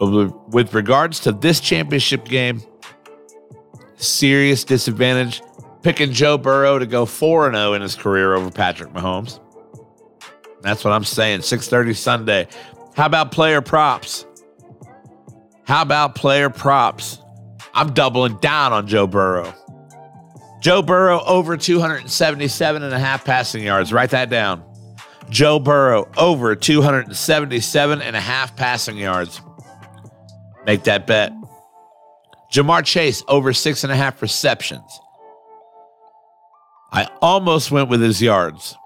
With 0.00 0.72
regards 0.72 1.18
to 1.20 1.32
this 1.32 1.58
championship 1.58 2.24
game, 2.24 2.62
serious 3.96 4.62
disadvantage. 4.62 5.42
Picking 5.82 6.12
Joe 6.12 6.38
Burrow 6.38 6.78
to 6.78 6.86
go 6.86 7.04
4 7.04 7.52
0 7.52 7.72
in 7.72 7.82
his 7.82 7.96
career 7.96 8.34
over 8.34 8.52
Patrick 8.52 8.92
Mahomes. 8.92 9.40
That's 10.62 10.84
what 10.84 10.92
I'm 10.92 11.04
saying. 11.04 11.40
6:30 11.40 11.94
Sunday. 11.94 12.48
How 12.94 13.06
about 13.06 13.32
player 13.32 13.60
props? 13.60 14.26
How 15.64 15.82
about 15.82 16.14
player 16.14 16.50
props? 16.50 17.18
I'm 17.72 17.92
doubling 17.92 18.36
down 18.38 18.72
on 18.72 18.86
Joe 18.86 19.06
Burrow. 19.06 19.54
Joe 20.60 20.82
Burrow 20.82 21.22
over 21.24 21.56
277 21.56 22.82
and 22.82 22.92
a 22.92 22.98
half 22.98 23.24
passing 23.24 23.62
yards. 23.62 23.92
Write 23.92 24.10
that 24.10 24.28
down. 24.28 24.62
Joe 25.30 25.58
Burrow 25.58 26.10
over 26.16 26.56
277 26.56 28.02
and 28.02 28.16
a 28.16 28.20
half 28.20 28.56
passing 28.56 28.98
yards. 28.98 29.40
Make 30.66 30.84
that 30.84 31.06
bet. 31.06 31.32
Ja'Marr 32.52 32.84
Chase 32.84 33.22
over 33.28 33.52
six 33.52 33.84
and 33.84 33.92
a 33.92 33.96
half 33.96 34.20
receptions. 34.20 35.00
I 36.92 37.08
almost 37.22 37.70
went 37.70 37.88
with 37.88 38.02
his 38.02 38.20
yards. 38.20 38.76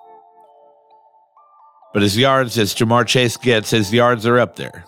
But 1.94 2.02
his 2.02 2.18
yards, 2.18 2.58
as 2.58 2.74
Ja'Marr 2.74 3.06
Chase 3.06 3.36
gets, 3.36 3.70
his 3.70 3.94
yards 3.94 4.26
are 4.26 4.40
up 4.40 4.56
there. 4.56 4.84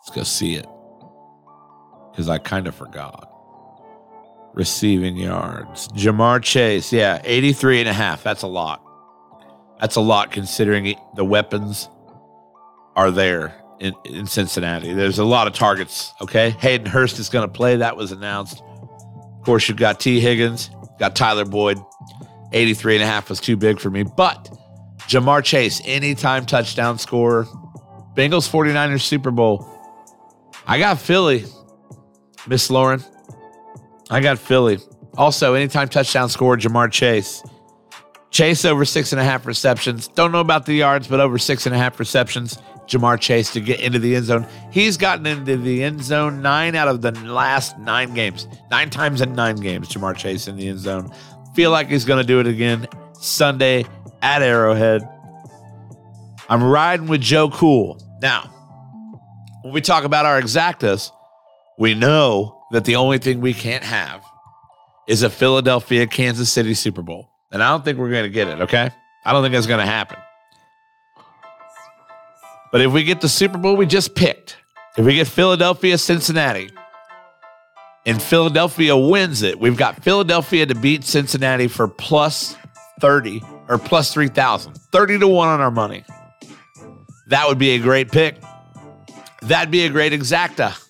Let's 0.00 0.16
go 0.16 0.22
see 0.24 0.56
it. 0.56 0.66
Because 2.10 2.28
I 2.28 2.38
kind 2.38 2.66
of 2.66 2.74
forgot. 2.74 3.30
Receiving 4.54 5.16
yards. 5.16 5.86
Ja'Marr 5.88 6.42
Chase, 6.42 6.92
yeah, 6.92 7.22
83 7.24 7.80
and 7.80 7.88
a 7.88 7.92
half. 7.92 8.24
That's 8.24 8.42
a 8.42 8.48
lot. 8.48 8.82
That's 9.80 9.94
a 9.94 10.00
lot 10.00 10.32
considering 10.32 10.98
the 11.14 11.24
weapons 11.24 11.88
are 12.96 13.12
there 13.12 13.54
in, 13.78 13.94
in 14.04 14.26
Cincinnati. 14.26 14.92
There's 14.94 15.20
a 15.20 15.24
lot 15.24 15.46
of 15.46 15.52
targets, 15.52 16.12
okay? 16.22 16.50
Hayden 16.50 16.86
Hurst 16.86 17.20
is 17.20 17.28
going 17.28 17.46
to 17.46 17.52
play. 17.52 17.76
That 17.76 17.96
was 17.96 18.10
announced. 18.10 18.62
Of 19.38 19.44
course, 19.44 19.68
you've 19.68 19.78
got 19.78 20.00
Tee 20.00 20.18
Higgins, 20.18 20.70
got 20.98 21.14
Tyler 21.14 21.44
Boyd. 21.44 21.78
83 22.52 22.96
and 22.96 23.04
a 23.04 23.06
half 23.06 23.28
was 23.28 23.40
too 23.40 23.56
big 23.56 23.80
for 23.80 23.90
me. 23.90 24.02
But 24.04 24.50
Ja'Marr 25.08 25.44
Chase, 25.44 25.80
anytime 25.84 26.46
touchdown 26.46 26.98
scorer. 26.98 27.44
Bengals 28.14 28.48
49ers 28.50 29.02
Super 29.02 29.30
Bowl. 29.30 29.68
I 30.66 30.78
got 30.78 30.98
Philly, 30.98 31.44
Miss 32.46 32.70
Lauren. 32.70 33.04
I 34.10 34.20
got 34.20 34.38
Philly. 34.38 34.78
Also, 35.16 35.54
anytime 35.54 35.88
touchdown 35.88 36.28
scorer, 36.28 36.56
Ja'Marr 36.56 36.90
Chase. 36.90 37.42
Chase 38.30 38.64
over 38.64 38.84
six 38.84 39.12
and 39.12 39.20
a 39.20 39.24
half 39.24 39.46
receptions. 39.46 40.08
Don't 40.08 40.32
know 40.32 40.40
about 40.40 40.66
the 40.66 40.74
yards, 40.74 41.08
but 41.08 41.20
over 41.20 41.38
six 41.38 41.66
and 41.66 41.74
a 41.74 41.78
half 41.78 41.98
receptions. 41.98 42.58
Ja'Marr 42.86 43.20
Chase 43.20 43.52
to 43.52 43.60
get 43.60 43.80
into 43.80 43.98
the 43.98 44.14
end 44.14 44.26
zone. 44.26 44.46
He's 44.70 44.96
gotten 44.96 45.26
into 45.26 45.56
the 45.56 45.82
end 45.82 46.02
zone 46.02 46.42
nine 46.42 46.74
out 46.74 46.88
of 46.88 47.02
the 47.02 47.12
last 47.12 47.78
nine 47.78 48.14
games. 48.14 48.46
Nine 48.70 48.90
times 48.90 49.20
in 49.20 49.34
nine 49.34 49.56
games, 49.56 49.88
Ja'Marr 49.88 50.16
Chase 50.16 50.48
in 50.48 50.56
the 50.56 50.68
end 50.68 50.80
zone. 50.80 51.12
Feel 51.56 51.70
like 51.70 51.88
he's 51.88 52.04
going 52.04 52.20
to 52.20 52.26
do 52.26 52.38
it 52.38 52.46
again 52.46 52.86
Sunday 53.14 53.86
at 54.20 54.42
Arrowhead. 54.42 55.00
I'm 56.50 56.62
riding 56.62 57.06
with 57.06 57.22
Joe 57.22 57.48
Cool. 57.48 57.98
Now, 58.20 58.42
when 59.62 59.72
we 59.72 59.80
talk 59.80 60.04
about 60.04 60.26
our 60.26 60.38
exactas, 60.38 61.10
we 61.78 61.94
know 61.94 62.62
that 62.72 62.84
the 62.84 62.96
only 62.96 63.16
thing 63.16 63.40
we 63.40 63.54
can't 63.54 63.84
have 63.84 64.22
is 65.08 65.22
a 65.22 65.30
Philadelphia 65.30 66.06
Kansas 66.06 66.52
City 66.52 66.74
Super 66.74 67.00
Bowl. 67.00 67.30
And 67.50 67.62
I 67.62 67.70
don't 67.70 67.82
think 67.82 67.96
we're 67.98 68.10
going 68.10 68.24
to 68.24 68.28
get 68.28 68.48
it, 68.48 68.60
okay? 68.60 68.90
I 69.24 69.32
don't 69.32 69.42
think 69.42 69.54
that's 69.54 69.66
going 69.66 69.80
to 69.80 69.90
happen. 69.90 70.18
But 72.70 72.82
if 72.82 72.92
we 72.92 73.02
get 73.02 73.22
the 73.22 73.30
Super 73.30 73.56
Bowl 73.56 73.76
we 73.76 73.86
just 73.86 74.14
picked, 74.14 74.58
if 74.98 75.06
we 75.06 75.14
get 75.14 75.26
Philadelphia, 75.26 75.96
Cincinnati, 75.96 76.68
and 78.06 78.22
Philadelphia 78.22 78.96
wins 78.96 79.42
it. 79.42 79.58
We've 79.58 79.76
got 79.76 80.02
Philadelphia 80.02 80.64
to 80.64 80.74
beat 80.74 81.04
Cincinnati 81.04 81.66
for 81.66 81.88
plus 81.88 82.56
30 83.00 83.42
or 83.68 83.78
plus 83.78 84.14
3,000, 84.14 84.76
30 84.76 85.18
to 85.18 85.28
1 85.28 85.48
on 85.48 85.60
our 85.60 85.72
money. 85.72 86.04
That 87.26 87.48
would 87.48 87.58
be 87.58 87.70
a 87.70 87.78
great 87.78 88.10
pick. 88.12 88.36
That'd 89.42 89.72
be 89.72 89.84
a 89.84 89.90
great 89.90 90.12
exacta. 90.12 90.80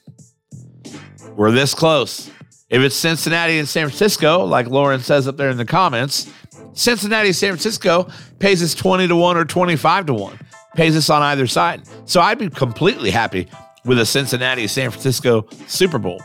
We're 1.34 1.50
this 1.50 1.74
close. 1.74 2.30
If 2.68 2.82
it's 2.82 2.94
Cincinnati 2.94 3.58
and 3.58 3.68
San 3.68 3.86
Francisco, 3.86 4.44
like 4.44 4.66
Lauren 4.66 5.00
says 5.00 5.26
up 5.26 5.36
there 5.36 5.50
in 5.50 5.56
the 5.56 5.64
comments, 5.64 6.30
Cincinnati, 6.74 7.32
San 7.32 7.50
Francisco 7.50 8.08
pays 8.38 8.62
us 8.62 8.74
20 8.74 9.08
to 9.08 9.16
1 9.16 9.36
or 9.36 9.44
25 9.46 10.06
to 10.06 10.14
1, 10.14 10.38
pays 10.74 10.96
us 10.96 11.08
on 11.08 11.22
either 11.22 11.46
side. 11.46 11.82
So 12.04 12.20
I'd 12.20 12.38
be 12.38 12.50
completely 12.50 13.10
happy 13.10 13.48
with 13.84 13.98
a 13.98 14.06
Cincinnati, 14.06 14.66
San 14.66 14.90
Francisco 14.90 15.46
Super 15.66 15.98
Bowl. 15.98 16.20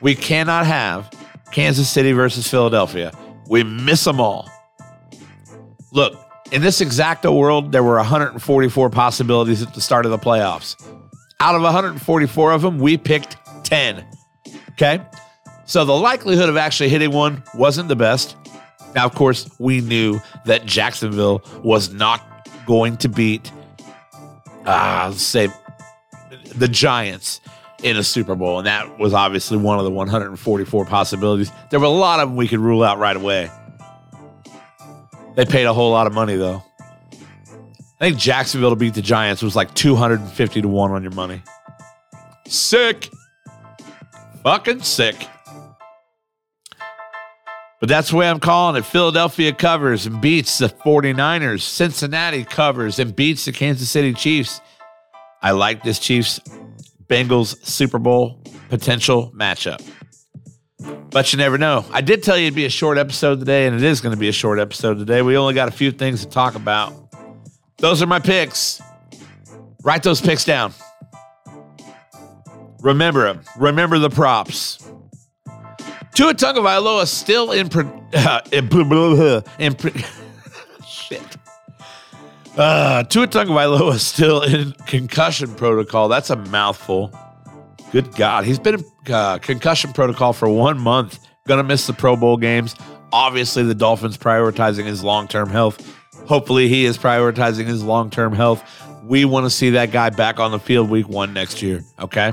We 0.00 0.14
cannot 0.14 0.66
have 0.66 1.10
Kansas 1.52 1.90
City 1.90 2.12
versus 2.12 2.48
Philadelphia. 2.48 3.12
We 3.48 3.64
miss 3.64 4.04
them 4.04 4.20
all. 4.20 4.48
Look, 5.92 6.14
in 6.52 6.62
this 6.62 6.80
exacta 6.80 7.36
world, 7.36 7.72
there 7.72 7.82
were 7.82 7.96
144 7.96 8.90
possibilities 8.90 9.62
at 9.62 9.74
the 9.74 9.80
start 9.80 10.04
of 10.04 10.10
the 10.10 10.18
playoffs. 10.18 10.76
Out 11.40 11.54
of 11.54 11.62
144 11.62 12.52
of 12.52 12.62
them, 12.62 12.78
we 12.78 12.96
picked 12.96 13.36
10. 13.64 14.04
Okay? 14.70 15.00
So 15.64 15.84
the 15.84 15.92
likelihood 15.92 16.48
of 16.48 16.56
actually 16.56 16.88
hitting 16.88 17.12
one 17.12 17.42
wasn't 17.54 17.88
the 17.88 17.96
best. 17.96 18.36
Now, 18.94 19.06
of 19.06 19.14
course, 19.14 19.48
we 19.58 19.80
knew 19.80 20.20
that 20.46 20.66
Jacksonville 20.66 21.42
was 21.62 21.92
not 21.92 22.48
going 22.66 22.96
to 22.98 23.08
beat, 23.08 23.52
uh, 24.64 25.12
say, 25.12 25.48
the 26.56 26.68
Giants 26.68 27.40
in 27.82 27.96
a 27.96 28.02
Super 28.02 28.34
Bowl. 28.34 28.58
And 28.58 28.66
that 28.66 28.98
was 28.98 29.14
obviously 29.14 29.56
one 29.58 29.78
of 29.78 29.84
the 29.84 29.90
144 29.90 30.84
possibilities. 30.84 31.50
There 31.70 31.80
were 31.80 31.86
a 31.86 31.90
lot 31.90 32.20
of 32.20 32.28
them 32.28 32.36
we 32.36 32.48
could 32.48 32.60
rule 32.60 32.82
out 32.82 32.98
right 32.98 33.16
away. 33.16 33.50
They 35.36 35.44
paid 35.44 35.64
a 35.64 35.72
whole 35.72 35.90
lot 35.90 36.06
of 36.06 36.12
money, 36.12 36.36
though. 36.36 36.62
I 37.12 38.08
think 38.08 38.18
Jacksonville 38.18 38.70
to 38.70 38.76
beat 38.76 38.94
the 38.94 39.02
Giants 39.02 39.42
was 39.42 39.54
like 39.54 39.74
250 39.74 40.62
to 40.62 40.68
1 40.68 40.90
on 40.90 41.02
your 41.02 41.12
money. 41.12 41.42
Sick. 42.46 43.10
Fucking 44.42 44.82
sick. 44.82 45.16
But 47.78 47.88
that's 47.88 48.10
the 48.10 48.16
way 48.16 48.28
I'm 48.28 48.40
calling 48.40 48.76
it. 48.76 48.84
Philadelphia 48.84 49.52
covers 49.52 50.04
and 50.06 50.20
beats 50.20 50.58
the 50.58 50.68
49ers. 50.68 51.62
Cincinnati 51.62 52.44
covers 52.44 52.98
and 52.98 53.14
beats 53.16 53.46
the 53.46 53.52
Kansas 53.52 53.90
City 53.90 54.12
Chiefs. 54.12 54.60
I 55.42 55.52
like 55.52 55.82
this 55.82 55.98
Chiefs 55.98 56.40
Bengals 57.10 57.62
Super 57.66 57.98
Bowl 57.98 58.40
potential 58.70 59.32
matchup. 59.32 59.84
But 61.10 61.32
you 61.32 61.38
never 61.38 61.58
know. 61.58 61.84
I 61.92 62.00
did 62.00 62.22
tell 62.22 62.38
you 62.38 62.46
it'd 62.46 62.54
be 62.54 62.64
a 62.64 62.70
short 62.70 62.96
episode 62.96 63.40
today, 63.40 63.66
and 63.66 63.76
it 63.76 63.82
is 63.82 64.00
going 64.00 64.14
to 64.14 64.18
be 64.18 64.28
a 64.28 64.32
short 64.32 64.58
episode 64.58 64.98
today. 64.98 65.20
We 65.20 65.36
only 65.36 65.52
got 65.52 65.68
a 65.68 65.72
few 65.72 65.90
things 65.90 66.24
to 66.24 66.30
talk 66.30 66.54
about. 66.54 66.94
Those 67.78 68.00
are 68.00 68.06
my 68.06 68.20
picks. 68.20 68.80
Write 69.82 70.02
those 70.02 70.20
picks 70.20 70.44
down. 70.44 70.72
Remember 72.80 73.24
them. 73.24 73.42
Remember 73.58 73.98
the 73.98 74.08
props. 74.08 74.78
Tua 76.14 76.34
Tagovailoa 76.34 77.06
still 77.06 77.52
in, 77.52 77.68
pro- 77.68 77.90
in, 78.52 78.68
in. 79.58 79.76
Uh, 82.56 83.04
Tua 83.04 83.28
Tagovailoa 83.28 83.98
still 83.98 84.42
in 84.42 84.72
concussion 84.86 85.54
protocol. 85.54 86.08
That's 86.08 86.30
a 86.30 86.36
mouthful. 86.36 87.14
Good 87.92 88.14
God, 88.14 88.44
he's 88.44 88.58
been 88.58 88.76
in 88.76 88.84
uh, 89.12 89.38
concussion 89.38 89.92
protocol 89.92 90.32
for 90.32 90.48
one 90.48 90.78
month. 90.78 91.18
Gonna 91.46 91.64
miss 91.64 91.86
the 91.86 91.92
Pro 91.92 92.16
Bowl 92.16 92.36
games. 92.36 92.76
Obviously, 93.12 93.64
the 93.64 93.74
Dolphins 93.74 94.16
prioritizing 94.16 94.84
his 94.84 95.02
long 95.02 95.26
term 95.26 95.48
health. 95.48 95.96
Hopefully, 96.26 96.68
he 96.68 96.84
is 96.84 96.98
prioritizing 96.98 97.66
his 97.66 97.82
long 97.82 98.10
term 98.10 98.32
health. 98.32 98.62
We 99.04 99.24
want 99.24 99.46
to 99.46 99.50
see 99.50 99.70
that 99.70 99.90
guy 99.90 100.10
back 100.10 100.38
on 100.38 100.52
the 100.52 100.58
field 100.60 100.90
week 100.90 101.08
one 101.08 101.32
next 101.32 101.62
year. 101.62 101.82
Okay. 101.98 102.32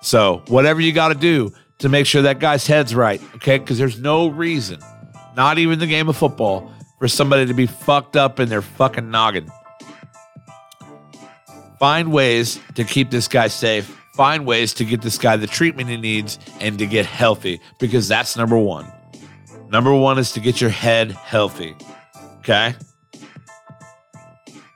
So, 0.00 0.42
whatever 0.48 0.80
you 0.80 0.92
got 0.92 1.08
to 1.08 1.14
do 1.14 1.52
to 1.78 1.88
make 1.88 2.06
sure 2.06 2.22
that 2.22 2.40
guy's 2.40 2.66
head's 2.66 2.94
right. 2.94 3.22
Okay. 3.36 3.58
Because 3.58 3.78
there's 3.78 4.00
no 4.00 4.28
reason, 4.28 4.80
not 5.36 5.58
even 5.58 5.78
the 5.78 5.86
game 5.86 6.08
of 6.08 6.16
football, 6.16 6.72
for 6.98 7.08
somebody 7.08 7.46
to 7.46 7.54
be 7.54 7.66
fucked 7.66 8.16
up 8.16 8.40
in 8.40 8.48
their 8.48 8.62
fucking 8.62 9.10
noggin. 9.10 9.50
Find 11.78 12.12
ways 12.12 12.58
to 12.74 12.84
keep 12.84 13.10
this 13.10 13.28
guy 13.28 13.48
safe. 13.48 13.94
Find 14.14 14.44
ways 14.44 14.74
to 14.74 14.84
get 14.84 15.00
this 15.00 15.16
guy 15.16 15.36
the 15.36 15.46
treatment 15.46 15.88
he 15.88 15.96
needs 15.96 16.40
and 16.60 16.76
to 16.80 16.86
get 16.86 17.06
healthy 17.06 17.60
because 17.78 18.08
that's 18.08 18.36
number 18.36 18.58
one. 18.58 18.90
Number 19.70 19.94
one 19.94 20.18
is 20.18 20.32
to 20.32 20.40
get 20.40 20.60
your 20.60 20.70
head 20.70 21.12
healthy. 21.12 21.76
Okay. 22.38 22.74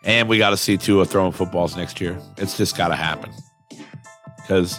And 0.04 0.28
we 0.28 0.38
got 0.38 0.50
to 0.50 0.56
see 0.56 0.76
Tua 0.76 1.04
throwing 1.06 1.32
footballs 1.32 1.76
next 1.76 2.00
year. 2.00 2.18
It's 2.36 2.56
just 2.56 2.76
got 2.76 2.88
to 2.88 2.96
happen. 2.96 3.32
Because 4.36 4.78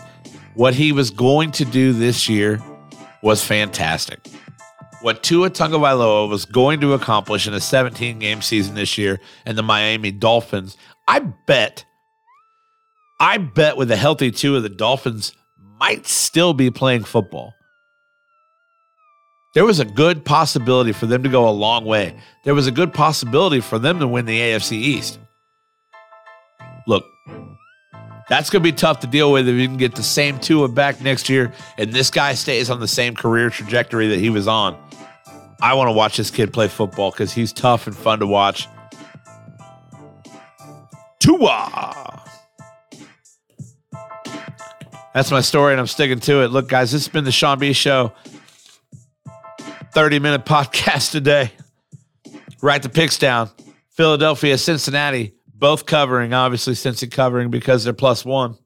what 0.53 0.73
he 0.73 0.91
was 0.91 1.09
going 1.09 1.51
to 1.51 1.65
do 1.65 1.91
this 1.91 2.29
year 2.29 2.61
was 3.21 3.43
fantastic. 3.43 4.19
What 5.03 5.21
Tua 5.21 5.49
Tagovailoa 5.49 6.29
was 6.29 6.45
going 6.45 6.79
to 6.79 6.93
accomplish 6.93 7.45
in 7.45 7.53
a 7.53 7.59
17 7.59 8.19
game 8.19 8.41
season 8.41 8.75
this 8.75 8.97
year 8.97 9.19
and 9.45 9.57
the 9.57 9.61
Miami 9.61 10.11
Dolphins, 10.11 10.77
I 11.09 11.19
bet, 11.19 11.83
I 13.19 13.37
bet 13.37 13.75
with 13.75 13.91
a 13.91 13.97
healthy 13.97 14.31
Tua, 14.31 14.61
the 14.61 14.69
Dolphins 14.69 15.33
might 15.77 16.07
still 16.07 16.53
be 16.53 16.71
playing 16.71 17.03
football. 17.03 17.53
There 19.53 19.65
was 19.65 19.81
a 19.81 19.85
good 19.85 20.23
possibility 20.23 20.93
for 20.93 21.05
them 21.05 21.21
to 21.23 21.29
go 21.29 21.49
a 21.49 21.51
long 21.51 21.83
way. 21.83 22.15
There 22.45 22.55
was 22.55 22.67
a 22.67 22.71
good 22.71 22.93
possibility 22.93 23.59
for 23.59 23.79
them 23.79 23.99
to 23.99 24.07
win 24.07 24.25
the 24.25 24.39
AFC 24.39 24.71
East. 24.71 25.19
Look, 26.87 27.03
that's 28.29 28.49
going 28.49 28.63
to 28.63 28.71
be 28.71 28.75
tough 28.75 28.99
to 29.01 29.07
deal 29.07 29.31
with 29.31 29.47
if 29.47 29.55
you 29.55 29.67
can 29.67 29.77
get 29.77 29.95
the 29.95 30.03
same 30.03 30.39
Tua 30.39 30.67
back 30.67 31.01
next 31.01 31.29
year 31.29 31.51
and 31.77 31.91
this 31.91 32.09
guy 32.09 32.33
stays 32.33 32.69
on 32.69 32.79
the 32.79 32.87
same 32.87 33.15
career 33.15 33.49
trajectory 33.49 34.07
that 34.07 34.19
he 34.19 34.29
was 34.29 34.47
on. 34.47 34.77
I 35.61 35.75
want 35.75 35.87
to 35.87 35.93
watch 35.93 36.17
this 36.17 36.31
kid 36.31 36.51
play 36.51 36.67
football 36.67 37.11
because 37.11 37.33
he's 37.33 37.53
tough 37.53 37.87
and 37.87 37.95
fun 37.95 38.19
to 38.19 38.27
watch. 38.27 38.67
Tua. 41.19 42.21
That's 45.13 45.31
my 45.31 45.41
story, 45.41 45.73
and 45.73 45.79
I'm 45.79 45.87
sticking 45.87 46.19
to 46.21 46.43
it. 46.43 46.47
Look, 46.47 46.67
guys, 46.67 46.91
this 46.91 47.05
has 47.05 47.13
been 47.13 47.23
the 47.23 47.31
Sean 47.31 47.59
B 47.59 47.71
Show. 47.71 48.11
30 49.93 50.19
minute 50.19 50.45
podcast 50.45 51.11
today. 51.11 51.51
Write 52.61 52.83
the 52.83 52.89
picks 52.89 53.17
down. 53.17 53.49
Philadelphia, 53.91 54.57
Cincinnati, 54.57 55.35
both 55.63 55.85
covering, 55.85 56.33
obviously, 56.33 56.73
Cincy 56.73 57.09
covering 57.09 57.49
because 57.49 57.85
they're 57.85 57.93
plus 57.93 58.25
one. 58.25 58.57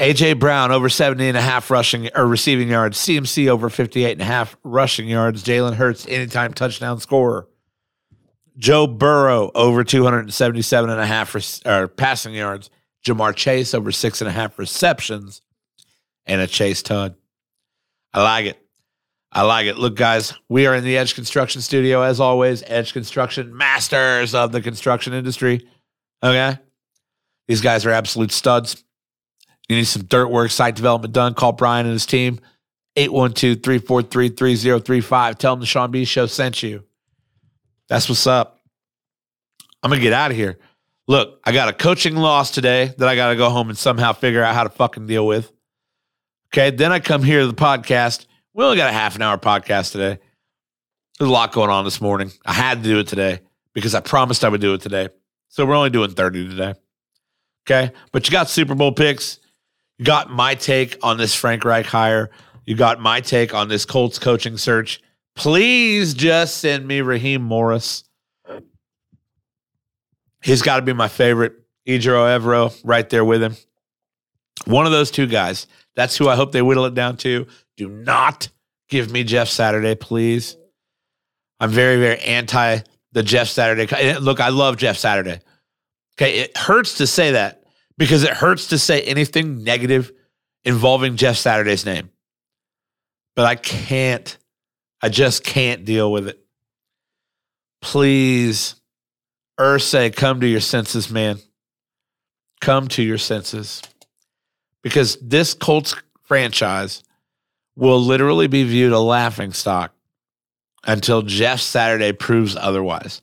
AJ 0.00 0.40
Brown 0.40 0.72
over 0.72 0.88
70 0.88 1.28
and 1.28 1.36
a 1.36 1.40
half 1.40 1.70
rushing 1.70 2.08
or 2.16 2.26
receiving 2.26 2.68
yards. 2.68 2.98
CMC 2.98 3.46
over 3.46 3.70
58 3.70 4.10
and 4.10 4.20
a 4.20 4.24
half 4.24 4.56
rushing 4.64 5.06
yards. 5.06 5.44
Jalen 5.44 5.74
Hurts 5.74 6.08
anytime 6.08 6.54
touchdown 6.54 6.98
scorer. 6.98 7.46
Joe 8.56 8.88
Burrow 8.88 9.52
over 9.54 9.84
277 9.84 10.90
and 10.90 11.00
a 11.00 11.06
half 11.06 11.36
or 11.64 11.86
passing 11.86 12.34
yards. 12.34 12.68
Ja'Marr 13.06 13.32
Chase 13.32 13.74
over 13.74 13.92
six 13.92 14.20
and 14.20 14.26
a 14.26 14.32
half 14.32 14.58
receptions 14.58 15.40
and 16.26 16.40
a 16.40 16.48
Chase 16.48 16.82
Tud. 16.82 17.14
I 18.12 18.24
like 18.24 18.46
it. 18.46 18.67
I 19.30 19.42
like 19.42 19.66
it. 19.66 19.76
Look, 19.76 19.94
guys, 19.94 20.32
we 20.48 20.66
are 20.66 20.74
in 20.74 20.84
the 20.84 20.96
Edge 20.96 21.14
Construction 21.14 21.60
Studio 21.60 22.02
as 22.02 22.18
always. 22.18 22.62
Edge 22.66 22.92
Construction, 22.92 23.54
masters 23.56 24.34
of 24.34 24.52
the 24.52 24.62
construction 24.62 25.12
industry. 25.12 25.68
Okay. 26.22 26.58
These 27.46 27.60
guys 27.60 27.84
are 27.84 27.90
absolute 27.90 28.32
studs. 28.32 28.84
You 29.68 29.76
need 29.76 29.84
some 29.84 30.04
dirt 30.04 30.28
work, 30.28 30.50
site 30.50 30.76
development 30.76 31.12
done. 31.12 31.34
Call 31.34 31.52
Brian 31.52 31.86
and 31.86 31.92
his 31.92 32.06
team. 32.06 32.40
812 32.96 33.62
343 33.62 34.28
3035. 34.30 35.38
Tell 35.38 35.54
them 35.54 35.60
the 35.60 35.66
Sean 35.66 35.90
B 35.90 36.04
Show 36.04 36.26
sent 36.26 36.62
you. 36.62 36.84
That's 37.88 38.08
what's 38.08 38.26
up. 38.26 38.60
I'm 39.82 39.90
going 39.90 40.00
to 40.00 40.02
get 40.02 40.12
out 40.12 40.30
of 40.30 40.36
here. 40.36 40.58
Look, 41.06 41.40
I 41.44 41.52
got 41.52 41.68
a 41.68 41.72
coaching 41.72 42.16
loss 42.16 42.50
today 42.50 42.92
that 42.98 43.08
I 43.08 43.14
got 43.14 43.28
to 43.28 43.36
go 43.36 43.50
home 43.50 43.68
and 43.68 43.78
somehow 43.78 44.12
figure 44.12 44.42
out 44.42 44.54
how 44.54 44.64
to 44.64 44.70
fucking 44.70 45.06
deal 45.06 45.26
with. 45.26 45.52
Okay. 46.52 46.70
Then 46.74 46.92
I 46.92 46.98
come 46.98 47.22
here 47.22 47.40
to 47.40 47.46
the 47.46 47.54
podcast. 47.54 48.26
We 48.58 48.64
only 48.64 48.76
got 48.76 48.90
a 48.90 48.92
half 48.92 49.14
an 49.14 49.22
hour 49.22 49.38
podcast 49.38 49.92
today. 49.92 50.18
There's 51.16 51.30
a 51.30 51.32
lot 51.32 51.52
going 51.52 51.70
on 51.70 51.84
this 51.84 52.00
morning. 52.00 52.32
I 52.44 52.52
had 52.52 52.82
to 52.82 52.88
do 52.88 52.98
it 52.98 53.06
today 53.06 53.38
because 53.72 53.94
I 53.94 54.00
promised 54.00 54.44
I 54.44 54.48
would 54.48 54.60
do 54.60 54.74
it 54.74 54.80
today. 54.80 55.10
So 55.46 55.64
we're 55.64 55.76
only 55.76 55.90
doing 55.90 56.10
30 56.10 56.48
today. 56.48 56.74
Okay. 57.64 57.92
But 58.10 58.26
you 58.26 58.32
got 58.32 58.50
Super 58.50 58.74
Bowl 58.74 58.90
picks. 58.90 59.38
You 59.98 60.04
got 60.04 60.32
my 60.32 60.56
take 60.56 60.98
on 61.04 61.18
this 61.18 61.36
Frank 61.36 61.64
Reich 61.64 61.86
hire. 61.86 62.30
You 62.66 62.74
got 62.74 62.98
my 62.98 63.20
take 63.20 63.54
on 63.54 63.68
this 63.68 63.84
Colts 63.84 64.18
coaching 64.18 64.56
search. 64.56 65.00
Please 65.36 66.12
just 66.12 66.56
send 66.56 66.84
me 66.84 67.00
Raheem 67.00 67.42
Morris. 67.42 68.02
He's 70.42 70.62
got 70.62 70.76
to 70.76 70.82
be 70.82 70.92
my 70.92 71.06
favorite. 71.06 71.52
Ejiro 71.86 72.36
Evero 72.36 72.76
right 72.82 73.08
there 73.08 73.24
with 73.24 73.40
him. 73.40 73.54
One 74.64 74.84
of 74.84 74.90
those 74.90 75.12
two 75.12 75.28
guys. 75.28 75.68
That's 75.94 76.16
who 76.16 76.28
I 76.28 76.34
hope 76.34 76.50
they 76.50 76.60
whittle 76.60 76.86
it 76.86 76.94
down 76.94 77.18
to. 77.18 77.46
Do 77.78 77.88
not 77.88 78.48
give 78.88 79.10
me 79.10 79.22
Jeff 79.24 79.48
Saturday, 79.48 79.94
please. 79.94 80.56
I'm 81.60 81.70
very, 81.70 81.98
very 81.98 82.18
anti 82.18 82.80
the 83.12 83.22
Jeff 83.22 83.48
Saturday. 83.48 84.18
Look, 84.18 84.40
I 84.40 84.48
love 84.50 84.76
Jeff 84.76 84.98
Saturday. 84.98 85.40
Okay. 86.16 86.40
It 86.40 86.56
hurts 86.56 86.98
to 86.98 87.06
say 87.06 87.32
that 87.32 87.62
because 87.96 88.24
it 88.24 88.30
hurts 88.30 88.68
to 88.68 88.78
say 88.78 89.02
anything 89.02 89.62
negative 89.62 90.12
involving 90.64 91.16
Jeff 91.16 91.36
Saturday's 91.36 91.86
name. 91.86 92.10
But 93.36 93.46
I 93.46 93.54
can't, 93.54 94.36
I 95.00 95.08
just 95.08 95.44
can't 95.44 95.84
deal 95.84 96.10
with 96.10 96.28
it. 96.28 96.40
Please, 97.80 98.74
Irsay, 99.58 100.14
come 100.14 100.40
to 100.40 100.46
your 100.48 100.60
senses, 100.60 101.10
man. 101.10 101.38
Come 102.60 102.88
to 102.88 103.02
your 103.04 103.18
senses. 103.18 103.82
Because 104.82 105.16
this 105.22 105.54
Colts 105.54 105.94
franchise 106.24 107.04
will 107.78 108.00
literally 108.00 108.48
be 108.48 108.64
viewed 108.64 108.92
a 108.92 108.98
laughing 108.98 109.52
stock 109.52 109.92
until 110.84 111.22
Jeff 111.22 111.60
Saturday 111.60 112.12
proves 112.12 112.56
otherwise. 112.56 113.22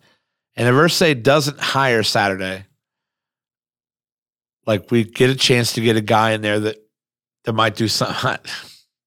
And 0.56 0.65
if 0.65 0.74
Irsay 0.74 1.22
doesn't 1.22 1.60
hire 1.60 2.04
Saturday, 2.04 2.63
like 4.65 4.89
we 4.91 5.04
get 5.04 5.30
a 5.30 5.36
chance 5.36 5.74
to 5.74 5.82
get 5.82 5.98
a 5.98 6.02
guy 6.02 6.32
in 6.32 6.41
there 6.41 6.62
that 6.62 6.78
that 7.44 7.54
might 7.54 7.76
do 7.76 7.89
something. 7.89 8.38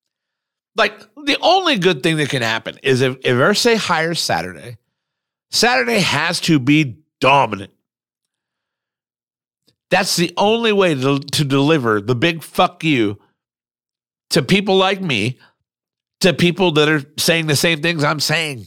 like 0.76 1.00
the 1.24 1.38
only 1.40 1.78
good 1.78 2.02
thing 2.02 2.18
that 2.18 2.28
can 2.28 2.42
happen 2.42 2.78
is 2.82 3.00
if 3.00 3.16
if 3.24 3.34
Irsay 3.34 3.76
hires 3.76 4.20
Saturday, 4.20 4.76
Saturday 5.50 6.00
has 6.00 6.40
to 6.40 6.58
be 6.58 6.98
dominant. 7.20 7.72
That's 9.90 10.16
the 10.16 10.34
only 10.36 10.72
way 10.72 10.94
to, 10.94 11.18
to 11.18 11.44
deliver 11.44 12.02
the 12.02 12.14
big 12.14 12.42
fuck 12.42 12.84
you 12.84 13.18
to 14.30 14.42
people 14.42 14.76
like 14.76 15.00
me, 15.00 15.38
to 16.20 16.32
people 16.32 16.72
that 16.72 16.88
are 16.88 17.02
saying 17.16 17.46
the 17.46 17.56
same 17.56 17.80
things 17.80 18.04
I'm 18.04 18.20
saying. 18.20 18.66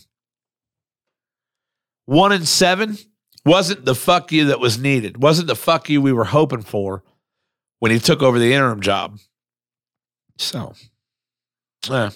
One 2.05 2.31
in 2.31 2.45
seven 2.45 2.97
wasn't 3.45 3.85
the 3.85 3.95
fuck 3.95 4.31
you 4.31 4.45
that 4.45 4.59
was 4.59 4.77
needed, 4.77 5.21
wasn't 5.21 5.47
the 5.47 5.55
fuck 5.55 5.89
you 5.89 6.01
we 6.01 6.13
were 6.13 6.25
hoping 6.25 6.61
for 6.61 7.03
when 7.79 7.91
he 7.91 7.99
took 7.99 8.21
over 8.21 8.39
the 8.39 8.53
interim 8.53 8.81
job. 8.81 9.19
So, 10.37 10.73
uh, 11.89 12.11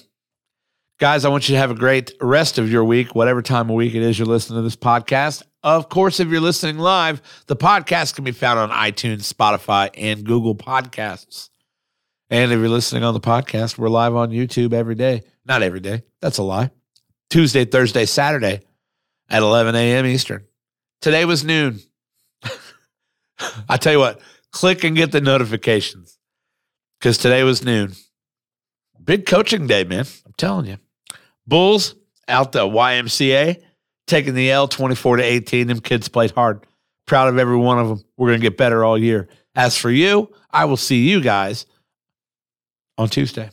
guys, 0.99 1.25
I 1.25 1.29
want 1.29 1.47
you 1.49 1.53
to 1.53 1.60
have 1.60 1.71
a 1.71 1.75
great 1.75 2.13
rest 2.21 2.58
of 2.58 2.71
your 2.71 2.84
week, 2.84 3.15
whatever 3.15 3.41
time 3.41 3.69
of 3.69 3.75
week 3.75 3.95
it 3.95 4.01
is 4.01 4.17
you're 4.17 4.27
listening 4.27 4.60
to 4.60 4.63
this 4.63 4.75
podcast. 4.75 5.43
Of 5.63 5.89
course, 5.89 6.19
if 6.19 6.27
you're 6.27 6.41
listening 6.41 6.77
live, 6.77 7.21
the 7.47 7.55
podcast 7.55 8.15
can 8.15 8.23
be 8.23 8.31
found 8.31 8.60
on 8.60 8.69
iTunes, 8.69 9.31
Spotify, 9.31 9.89
and 9.95 10.23
Google 10.23 10.55
Podcasts. 10.55 11.49
And 12.29 12.51
if 12.51 12.57
you're 12.57 12.69
listening 12.69 13.03
on 13.03 13.13
the 13.13 13.19
podcast, 13.19 13.77
we're 13.77 13.89
live 13.89 14.15
on 14.15 14.31
YouTube 14.31 14.73
every 14.73 14.95
day. 14.95 15.21
Not 15.45 15.61
every 15.61 15.79
day. 15.79 16.03
That's 16.21 16.39
a 16.39 16.43
lie. 16.43 16.71
Tuesday, 17.29 17.65
Thursday, 17.65 18.05
Saturday 18.05 18.61
at 19.29 19.43
11 19.43 19.75
a.m. 19.75 20.05
Eastern. 20.07 20.45
Today 21.01 21.25
was 21.25 21.43
noon. 21.43 21.79
I 23.69 23.77
tell 23.77 23.93
you 23.93 23.99
what, 23.99 24.21
click 24.51 24.83
and 24.83 24.95
get 24.95 25.11
the 25.11 25.21
notifications 25.21 26.17
because 26.99 27.19
today 27.19 27.43
was 27.43 27.63
noon. 27.63 27.93
Big 29.03 29.27
coaching 29.27 29.67
day, 29.67 29.83
man. 29.83 30.05
I'm 30.25 30.33
telling 30.35 30.65
you. 30.65 30.77
Bulls 31.45 31.93
out 32.27 32.53
the 32.53 32.65
YMCA, 32.65 33.61
taking 34.07 34.33
the 34.33 34.49
L 34.49 34.67
24 34.67 35.17
to 35.17 35.23
18. 35.23 35.67
Them 35.67 35.79
kids 35.79 36.07
played 36.07 36.31
hard. 36.31 36.65
Proud 37.05 37.27
of 37.27 37.38
every 37.38 37.57
one 37.57 37.77
of 37.77 37.88
them. 37.88 38.03
We're 38.17 38.29
going 38.29 38.39
to 38.39 38.49
get 38.49 38.57
better 38.57 38.83
all 38.83 38.97
year. 38.97 39.27
As 39.53 39.77
for 39.77 39.91
you, 39.91 40.33
I 40.49 40.65
will 40.65 40.77
see 40.77 41.07
you 41.07 41.21
guys 41.21 41.67
on 42.97 43.10
Tuesday. 43.10 43.49